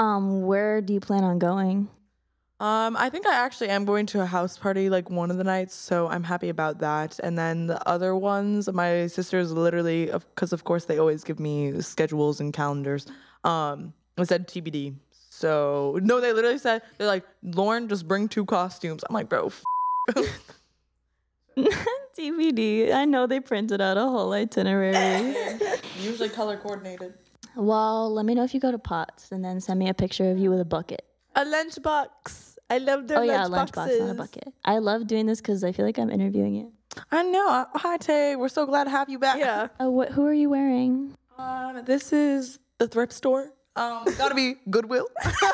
Um, 0.00 0.42
where 0.42 0.80
do 0.80 0.92
you 0.92 1.00
plan 1.00 1.24
on 1.24 1.38
going? 1.38 1.88
Um, 2.60 2.96
I 2.96 3.08
think 3.08 3.24
I 3.24 3.34
actually 3.34 3.68
am 3.68 3.84
going 3.84 4.06
to 4.06 4.20
a 4.20 4.26
house 4.26 4.58
party 4.58 4.90
like 4.90 5.10
one 5.10 5.30
of 5.30 5.36
the 5.38 5.44
nights, 5.44 5.74
so 5.76 6.08
I'm 6.08 6.24
happy 6.24 6.48
about 6.48 6.80
that. 6.80 7.20
And 7.22 7.38
then 7.38 7.68
the 7.68 7.88
other 7.88 8.16
ones, 8.16 8.68
my 8.72 9.06
sisters 9.06 9.52
literally, 9.52 10.06
because 10.06 10.52
of 10.52 10.64
course 10.64 10.84
they 10.86 10.98
always 10.98 11.22
give 11.22 11.38
me 11.38 11.80
schedules 11.80 12.40
and 12.40 12.52
calendars. 12.52 13.06
Um, 13.44 13.92
it 14.16 14.26
said 14.26 14.48
TBD. 14.48 14.96
So 15.30 16.00
no, 16.02 16.20
they 16.20 16.32
literally 16.32 16.58
said 16.58 16.82
they're 16.96 17.06
like, 17.06 17.24
Lauren, 17.44 17.88
just 17.88 18.08
bring 18.08 18.26
two 18.26 18.44
costumes. 18.44 19.04
I'm 19.08 19.14
like, 19.14 19.28
bro, 19.28 19.46
f- 19.46 19.62
DVD. 22.18 22.92
I 22.92 23.04
know 23.04 23.28
they 23.28 23.38
printed 23.38 23.80
out 23.80 23.96
a 23.96 24.02
whole 24.02 24.32
itinerary. 24.32 25.36
usually 26.00 26.28
color 26.28 26.56
coordinated. 26.56 27.14
well, 27.54 28.12
let 28.12 28.26
me 28.26 28.34
know 28.34 28.42
if 28.42 28.52
you 28.52 28.58
go 28.58 28.72
to 28.72 28.78
Potts 28.78 29.30
and 29.30 29.44
then 29.44 29.60
send 29.60 29.78
me 29.78 29.88
a 29.88 29.94
picture 29.94 30.28
of 30.30 30.38
you 30.38 30.50
with 30.50 30.60
a 30.60 30.64
bucket. 30.64 31.04
A 31.38 31.44
lunchbox. 31.44 32.56
I 32.68 32.78
love 32.78 33.06
their 33.06 33.20
oh, 33.20 33.22
yeah, 33.22 33.46
a 33.46 33.48
lunchboxes. 33.48 33.70
lunchbox, 33.70 34.00
not 34.00 34.10
a 34.10 34.14
bucket. 34.14 34.52
I 34.64 34.78
love 34.78 35.06
doing 35.06 35.26
this 35.26 35.40
because 35.40 35.62
I 35.62 35.70
feel 35.70 35.86
like 35.86 35.96
I'm 35.96 36.10
interviewing 36.10 36.52
you. 36.56 36.72
I 37.12 37.22
know. 37.22 37.64
Hi 37.76 37.96
Tay, 37.96 38.34
we're 38.34 38.48
so 38.48 38.66
glad 38.66 38.84
to 38.84 38.90
have 38.90 39.08
you 39.08 39.20
back. 39.20 39.38
Yeah. 39.38 39.68
Oh, 39.78 39.88
what, 39.88 40.10
who 40.10 40.26
are 40.26 40.32
you 40.32 40.50
wearing? 40.50 41.14
Um, 41.38 41.84
this 41.84 42.12
is 42.12 42.58
the 42.78 42.88
thrift 42.88 43.12
store. 43.12 43.52
Um, 43.76 44.04
gotta 44.18 44.34
be 44.34 44.56
Goodwill. 44.68 45.06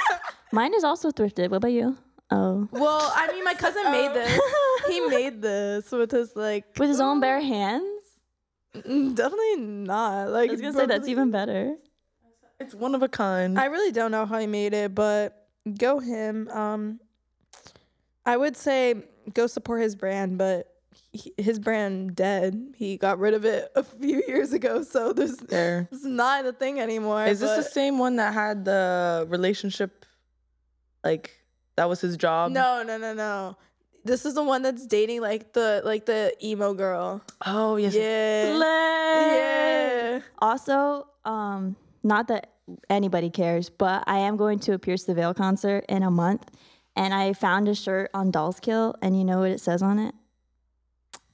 Mine 0.53 0.73
is 0.73 0.85
also 0.85 1.11
thrifted. 1.11 1.51
What 1.51 1.59
about 1.59 1.73
you? 1.73 1.99
Oh. 2.31 2.66
Well, 2.73 3.12
I 3.14 3.31
mean, 3.31 3.44
my 3.44 3.53
cousin 3.55 3.85
made 3.90 4.14
this. 4.14 4.40
He 4.88 5.01
made 5.01 5.42
this 5.42 5.92
with 5.92 6.11
his 6.11 6.35
like. 6.35 6.64
With 6.79 6.88
his 6.88 7.01
own 7.01 7.20
bare 7.20 7.40
hands? 7.40 8.03
Mm, 8.75 9.14
Definitely 9.14 9.57
not. 9.57 10.31
Like, 10.31 10.49
I 10.49 10.53
was 10.53 10.61
going 10.62 10.73
to 10.73 10.79
say 10.79 10.87
that's 10.87 11.09
even 11.09 11.31
better. 11.31 11.75
it's 12.59 12.75
one 12.75 12.94
of 12.94 13.03
a 13.03 13.09
kind. 13.09 13.59
I 13.59 13.66
really 13.66 13.92
don't 13.92 14.11
know 14.11 14.25
how 14.25 14.38
he 14.38 14.47
made 14.47 14.73
it, 14.73 14.94
but 14.94 15.43
go 15.79 15.98
him. 15.98 16.48
Um, 16.48 17.00
I 18.27 18.37
would 18.37 18.57
say 18.57 19.05
go 19.33 19.46
support 19.46 19.83
his 19.83 19.96
brand, 19.96 20.38
but 20.38 20.68
he, 21.12 21.33
his 21.37 21.59
brand 21.59 22.16
dead. 22.16 22.74
He 22.77 22.96
got 22.96 23.18
rid 23.18 23.35
of 23.35 23.44
it 23.44 23.70
a 23.74 23.83
few 23.83 24.22
years 24.29 24.53
ago, 24.53 24.83
so 24.83 25.12
there's 25.12 25.37
There. 25.37 25.88
it's 25.92 26.05
not 26.05 26.46
a 26.46 26.53
thing 26.53 26.81
anymore. 26.81 27.24
Is 27.24 27.40
this 27.40 27.57
the 27.57 27.70
same 27.70 27.98
one 27.98 28.16
that 28.16 28.35
had 28.35 28.64
the 28.64 29.27
relationship? 29.29 30.05
Like 31.03 31.38
that 31.77 31.88
was 31.88 32.00
his 32.00 32.16
job. 32.16 32.53
No, 32.53 32.83
no, 32.83 32.96
no, 32.96 33.12
no. 33.12 33.57
This 34.05 34.27
is 34.27 34.35
the 34.35 34.42
one 34.42 34.62
that's 34.62 34.87
dating 34.87 35.22
like 35.22 35.53
the 35.55 35.83
like 35.85 36.07
the 36.07 36.35
emo 36.42 36.74
girl. 36.74 37.22
Oh 37.44 37.77
yes. 37.77 37.94
Yeah. 37.94 38.57
Slay. 38.57 39.37
Yeah. 39.37 40.20
Also, 40.38 41.07
um, 41.24 41.77
not 42.03 42.29
that 42.29 42.54
anybody 42.88 43.31
cares, 43.31 43.70
but 43.70 44.05
I 44.07 44.18
am 44.18 44.37
going 44.37 44.59
to 44.61 44.72
a 44.72 44.79
Pierce 44.79 45.05
the 45.05 45.14
Veil 45.14 45.35
concert 45.35 45.85
in 45.88 46.03
a 46.03 46.11
month, 46.11 46.48
and 46.96 47.12
I 47.14 47.33
found 47.33 47.68
a 47.68 47.74
shirt 47.74 48.11
on 48.14 48.31
Dolls 48.31 48.61
Kill, 48.61 48.94
and 49.03 49.16
you 49.18 49.24
know 49.24 49.40
what 49.40 49.50
it 49.50 49.61
says 49.61 49.83
on 49.83 49.98
it? 49.98 50.14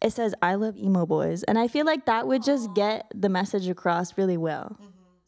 It 0.02 0.12
says 0.12 0.34
"I 0.40 0.54
love 0.54 0.76
emo 0.78 1.04
boys," 1.06 1.42
and 1.42 1.58
I 1.58 1.68
feel 1.68 1.84
like 1.84 2.06
that 2.06 2.26
would 2.26 2.42
just 2.42 2.72
get 2.74 3.10
the 3.14 3.28
message 3.28 3.68
across 3.68 4.16
really 4.16 4.38
well. 4.38 4.78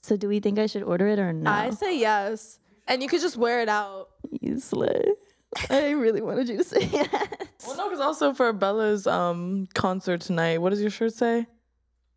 So, 0.03 0.17
do 0.17 0.29
we 0.29 0.41
think 0.41 0.59
I 0.59 0.67
should 0.67 0.83
order 0.83 1.07
it 1.09 1.19
or 1.19 1.33
not? 1.33 1.67
I 1.67 1.71
say 1.71 1.99
yes. 1.99 2.59
And 2.89 3.03
you 3.03 3.09
could 3.09 3.21
just 3.21 3.37
wear 3.37 3.61
it 3.61 3.69
out. 3.69 4.09
you 4.41 4.59
slay. 4.59 5.05
I 5.71 5.91
really 5.91 6.23
wanted 6.23 6.49
you 6.49 6.57
to 6.57 6.65
say 6.65 6.81
yes. 6.93 7.27
Well, 7.67 7.77
no, 7.77 7.85
because 7.89 8.01
also 8.01 8.33
for 8.33 8.53
Bella's 8.53 9.07
um 9.07 9.69
concert 9.75 10.23
tonight, 10.23 10.59
what 10.59 10.71
does 10.71 10.81
your 10.81 10.91
shirt 10.91 11.13
say? 11.13 11.47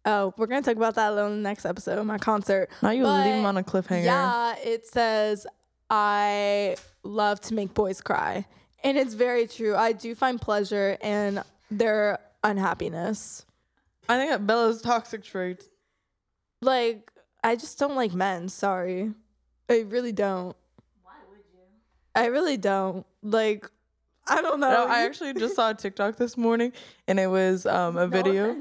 Oh, 0.05 0.33
we're 0.37 0.45
gonna 0.47 0.61
talk 0.61 0.75
about 0.75 0.95
that 0.95 1.11
in 1.11 1.15
the 1.17 1.29
next 1.49 1.65
episode, 1.65 2.03
my 2.03 2.17
concert. 2.19 2.69
Now 2.83 2.91
you 2.91 3.03
But, 3.03 3.25
leave 3.25 3.35
him 3.35 3.45
on 3.45 3.57
a 3.57 3.63
cliffhanger. 3.63 4.05
Yeah, 4.05 4.55
it 4.63 4.85
says 4.87 5.47
I 5.89 6.75
love 7.03 7.41
to 7.41 7.53
make 7.53 7.73
boys 7.73 8.01
cry. 8.01 8.45
And 8.83 8.97
it's 8.97 9.15
very 9.15 9.47
true. 9.47 9.75
I 9.75 9.93
do 9.93 10.13
find 10.13 10.39
pleasure 10.39 10.97
in 11.01 11.41
their 11.71 12.19
unhappiness. 12.43 13.45
I 14.07 14.17
think 14.17 14.29
that 14.29 14.45
Bella's 14.45 14.81
toxic 14.83 15.23
trait. 15.23 15.63
Like, 16.61 17.11
I 17.43 17.55
just 17.55 17.79
don't 17.79 17.95
like 17.95 18.13
men, 18.13 18.49
sorry. 18.49 19.11
I 19.69 19.79
really 19.87 20.11
don't. 20.11 20.55
Why 21.01 21.13
would 21.31 21.39
you? 21.51 21.59
I 22.13 22.27
really 22.27 22.57
don't. 22.57 23.05
Like, 23.23 23.69
I 24.27 24.41
don't 24.41 24.59
know. 24.59 24.69
No, 24.69 24.85
I 24.87 25.03
actually 25.03 25.33
just 25.33 25.55
saw 25.55 25.69
a 25.69 25.73
TikTok 25.73 26.17
this 26.17 26.35
morning, 26.37 26.73
and 27.07 27.19
it 27.19 27.27
was 27.27 27.65
um 27.65 27.97
a 27.97 28.07
video. 28.07 28.55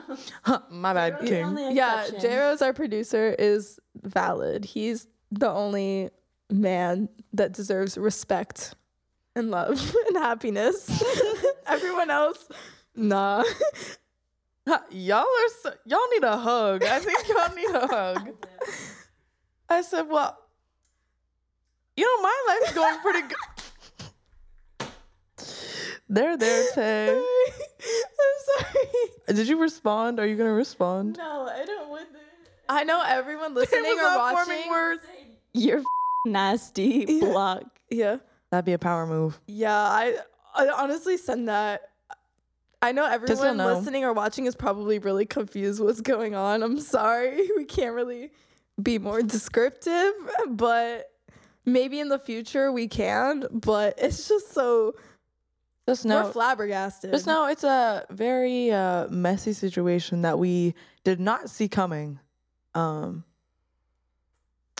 My 0.70 0.94
bad, 0.94 1.20
King. 1.20 1.56
yeah, 1.72 2.02
exception. 2.02 2.20
J 2.30 2.38
Rose, 2.38 2.62
our 2.62 2.72
producer, 2.72 3.34
is 3.38 3.78
valid. 4.02 4.64
He's 4.64 5.06
the 5.30 5.50
only 5.50 6.10
man 6.50 7.08
that 7.32 7.52
deserves 7.52 7.96
respect 7.96 8.74
and 9.34 9.50
love 9.50 9.94
and 10.08 10.16
happiness. 10.16 11.02
Everyone 11.66 12.10
else, 12.10 12.48
nah. 12.94 13.44
Y'all 14.90 15.18
are 15.20 15.48
so, 15.62 15.72
y'all 15.86 16.08
need 16.12 16.24
a 16.24 16.36
hug. 16.36 16.84
I 16.84 16.98
think 17.00 17.18
y'all 17.28 17.54
need 17.54 17.70
a 17.74 17.86
hug. 17.86 18.30
I 19.68 19.82
said, 19.82 20.02
well, 20.02 20.38
you 21.96 22.04
know, 22.04 22.22
my 22.22 22.42
life's 22.48 22.74
going 22.74 22.98
pretty 23.00 23.22
good. 23.22 23.36
There, 26.12 26.36
there, 26.36 26.64
Tay. 26.74 27.08
I'm 27.08 28.64
sorry. 28.64 29.34
Did 29.34 29.48
you 29.48 29.58
respond? 29.58 30.20
Are 30.20 30.26
you 30.26 30.36
gonna 30.36 30.52
respond? 30.52 31.16
No, 31.16 31.48
I 31.50 31.64
don't 31.64 31.88
want 31.88 32.02
it. 32.02 32.50
I 32.68 32.84
know 32.84 33.02
everyone 33.06 33.54
listening 33.60 33.82
was 33.96 34.14
or 34.14 34.18
watching. 34.18 34.70
words. 34.70 35.02
You're 35.54 35.78
f- 35.78 35.84
nasty. 36.26 37.06
Yeah. 37.08 37.20
Block. 37.20 37.62
Yeah. 37.90 38.16
That'd 38.50 38.66
be 38.66 38.74
a 38.74 38.78
power 38.78 39.06
move. 39.06 39.40
Yeah, 39.46 39.74
I, 39.74 40.16
I 40.54 40.68
honestly 40.68 41.16
send 41.16 41.48
that. 41.48 41.80
I 42.82 42.92
know 42.92 43.06
everyone 43.06 43.56
know. 43.56 43.74
listening 43.78 44.04
or 44.04 44.12
watching 44.12 44.44
is 44.44 44.54
probably 44.54 44.98
really 44.98 45.24
confused 45.24 45.82
what's 45.82 46.02
going 46.02 46.34
on. 46.34 46.62
I'm 46.62 46.78
sorry. 46.78 47.48
We 47.56 47.64
can't 47.64 47.94
really 47.94 48.32
be 48.82 48.98
more 48.98 49.22
descriptive, 49.22 50.12
but 50.48 51.10
maybe 51.64 52.00
in 52.00 52.08
the 52.10 52.18
future 52.18 52.70
we 52.70 52.86
can, 52.88 53.46
but 53.50 53.94
it's 53.96 54.28
just 54.28 54.52
so 54.52 54.94
Just 55.86 56.04
we're 56.04 56.30
flabbergasted. 56.30 57.10
just 57.10 57.26
know 57.26 57.46
it's 57.46 57.64
a 57.64 58.06
very 58.08 58.70
uh, 58.70 59.08
messy 59.08 59.52
situation 59.52 60.22
that 60.22 60.38
we 60.38 60.74
did 61.02 61.18
not 61.18 61.50
see 61.50 61.68
coming. 61.68 62.20
Um, 62.74 63.24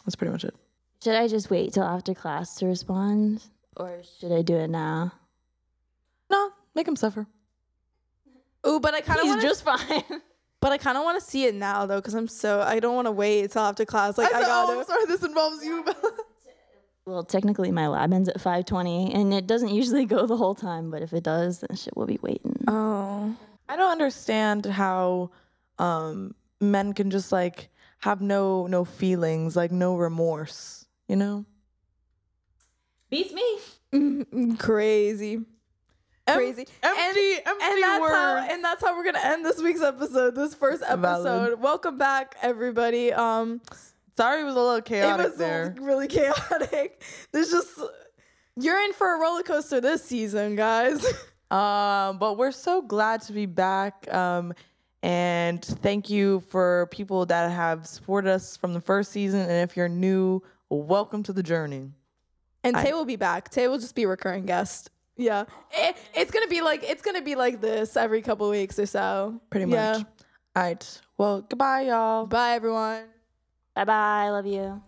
that's 0.04 0.14
pretty 0.14 0.30
much 0.30 0.44
it. 0.44 0.54
Should 1.02 1.16
I 1.16 1.26
just 1.26 1.50
wait 1.50 1.72
till 1.72 1.82
after 1.82 2.14
class 2.14 2.54
to 2.56 2.66
respond? 2.66 3.42
Or 3.76 4.00
should 4.20 4.30
I 4.30 4.42
do 4.42 4.54
it 4.56 4.70
now? 4.70 5.12
No, 6.30 6.50
make 6.76 6.86
him 6.86 6.94
suffer. 6.94 7.26
Ooh, 8.66 8.78
but 8.78 8.94
I 8.94 9.00
kind 9.00 9.18
of 9.18 9.26
He's 9.26 9.42
just 9.42 9.64
fine. 9.64 10.04
but 10.60 10.70
I 10.70 10.78
kind 10.78 10.96
of 10.96 11.02
want 11.02 11.20
to 11.20 11.28
see 11.28 11.46
it 11.46 11.54
now 11.56 11.84
though 11.86 12.00
cuz 12.00 12.14
I'm 12.14 12.28
so 12.28 12.60
I 12.60 12.78
don't 12.78 12.94
want 12.94 13.06
to 13.06 13.12
wait 13.12 13.50
till 13.50 13.62
after 13.62 13.84
class. 13.84 14.16
Like 14.16 14.32
I, 14.32 14.40
said, 14.40 14.46
got 14.46 14.68
oh, 14.68 14.78
I'm 14.78 14.86
sorry, 14.86 15.06
this 15.06 15.24
involves 15.24 15.64
you. 15.64 15.84
Bella." 17.04 17.14
well, 17.16 17.24
technically 17.24 17.70
my 17.70 17.88
lab 17.88 18.12
ends 18.12 18.28
at 18.28 18.36
5:20 18.40 19.14
and 19.14 19.32
it 19.34 19.46
doesn't 19.46 19.70
usually 19.70 20.04
go 20.04 20.26
the 20.26 20.36
whole 20.36 20.54
time, 20.54 20.90
but 20.90 21.02
if 21.02 21.12
it 21.12 21.24
does, 21.24 21.60
then 21.60 21.76
shit 21.76 21.96
will 21.96 22.06
be 22.06 22.18
waiting. 22.22 22.64
Oh. 22.68 23.36
I 23.68 23.76
don't 23.76 23.90
understand 23.92 24.66
how 24.66 25.30
um, 25.78 26.34
men 26.60 26.92
can 26.92 27.10
just 27.10 27.32
like 27.32 27.70
have 28.00 28.20
no 28.20 28.66
no 28.66 28.84
feelings, 28.84 29.56
like 29.56 29.70
no 29.72 29.96
remorse. 29.96 30.86
You 31.08 31.16
know, 31.16 31.44
Beats 33.10 33.32
me. 33.32 34.54
Crazy. 34.58 35.40
Em- 36.26 36.36
Crazy. 36.36 36.66
empty, 36.82 37.34
empty 37.44 37.62
and 37.64 37.82
that's 37.82 38.00
words. 38.00 38.14
how 38.14 38.36
and 38.50 38.64
that's 38.64 38.82
how 38.84 38.96
we're 38.96 39.04
gonna 39.04 39.18
end 39.24 39.44
this 39.44 39.60
week's 39.60 39.82
episode 39.82 40.34
this 40.36 40.54
first 40.54 40.82
episode 40.86 41.22
Valid. 41.24 41.60
welcome 41.60 41.98
back 41.98 42.36
everybody 42.42 43.12
um 43.12 43.60
Sorry, 44.16 44.42
it 44.42 44.44
was 44.44 44.54
a 44.54 44.60
little 44.60 44.80
chaotic. 44.82 45.26
it 45.26 45.28
was 45.30 45.38
there. 45.38 45.74
really 45.80 46.06
chaotic 46.08 47.02
there's 47.32 47.50
just 47.50 47.70
you're 48.56 48.78
in 48.84 48.92
for 48.92 49.16
a 49.16 49.18
roller 49.20 49.42
coaster 49.42 49.80
this 49.80 50.04
season 50.04 50.56
guys 50.56 51.04
Um, 51.50 52.16
but 52.18 52.38
we're 52.38 52.50
so 52.50 52.80
glad 52.80 53.20
to 53.22 53.34
be 53.34 53.44
back. 53.44 54.10
Um, 54.10 54.54
and 55.02 55.62
thank 55.62 56.08
you 56.08 56.40
for 56.48 56.88
people 56.90 57.26
that 57.26 57.50
have 57.50 57.86
supported 57.86 58.30
us 58.30 58.56
from 58.56 58.72
the 58.72 58.80
first 58.80 59.12
season. 59.12 59.40
And 59.40 59.50
if 59.68 59.76
you're 59.76 59.86
new, 59.90 60.42
welcome 60.70 61.22
to 61.24 61.32
the 61.34 61.42
journey. 61.42 61.90
and 62.64 62.74
I- 62.74 62.84
tay 62.84 62.92
will 62.94 63.04
be 63.04 63.16
back 63.16 63.50
tay 63.50 63.68
will 63.68 63.76
just 63.78 63.94
be 63.94 64.04
a 64.04 64.08
recurring 64.08 64.46
guest 64.46 64.88
yeah 65.18 65.44
it, 65.72 65.94
it's 66.14 66.30
gonna 66.30 66.46
be 66.48 66.62
like 66.62 66.82
it's 66.88 67.02
gonna 67.02 67.20
be 67.20 67.34
like 67.34 67.60
this 67.60 67.98
every 67.98 68.22
couple 68.22 68.48
weeks 68.48 68.78
or 68.78 68.86
so 68.86 69.38
Pretty 69.50 69.66
much. 69.66 69.74
Yeah. 69.74 69.92
much. 69.98 70.06
All 70.56 70.62
right. 70.62 71.00
Well, 71.18 71.40
goodbye, 71.42 71.82
y'all. 71.82 72.24
bye 72.26 72.52
everyone 72.52 73.02
Bye 73.74 73.84
bye. 73.84 74.24
I 74.26 74.30
love 74.30 74.46
you. 74.46 74.82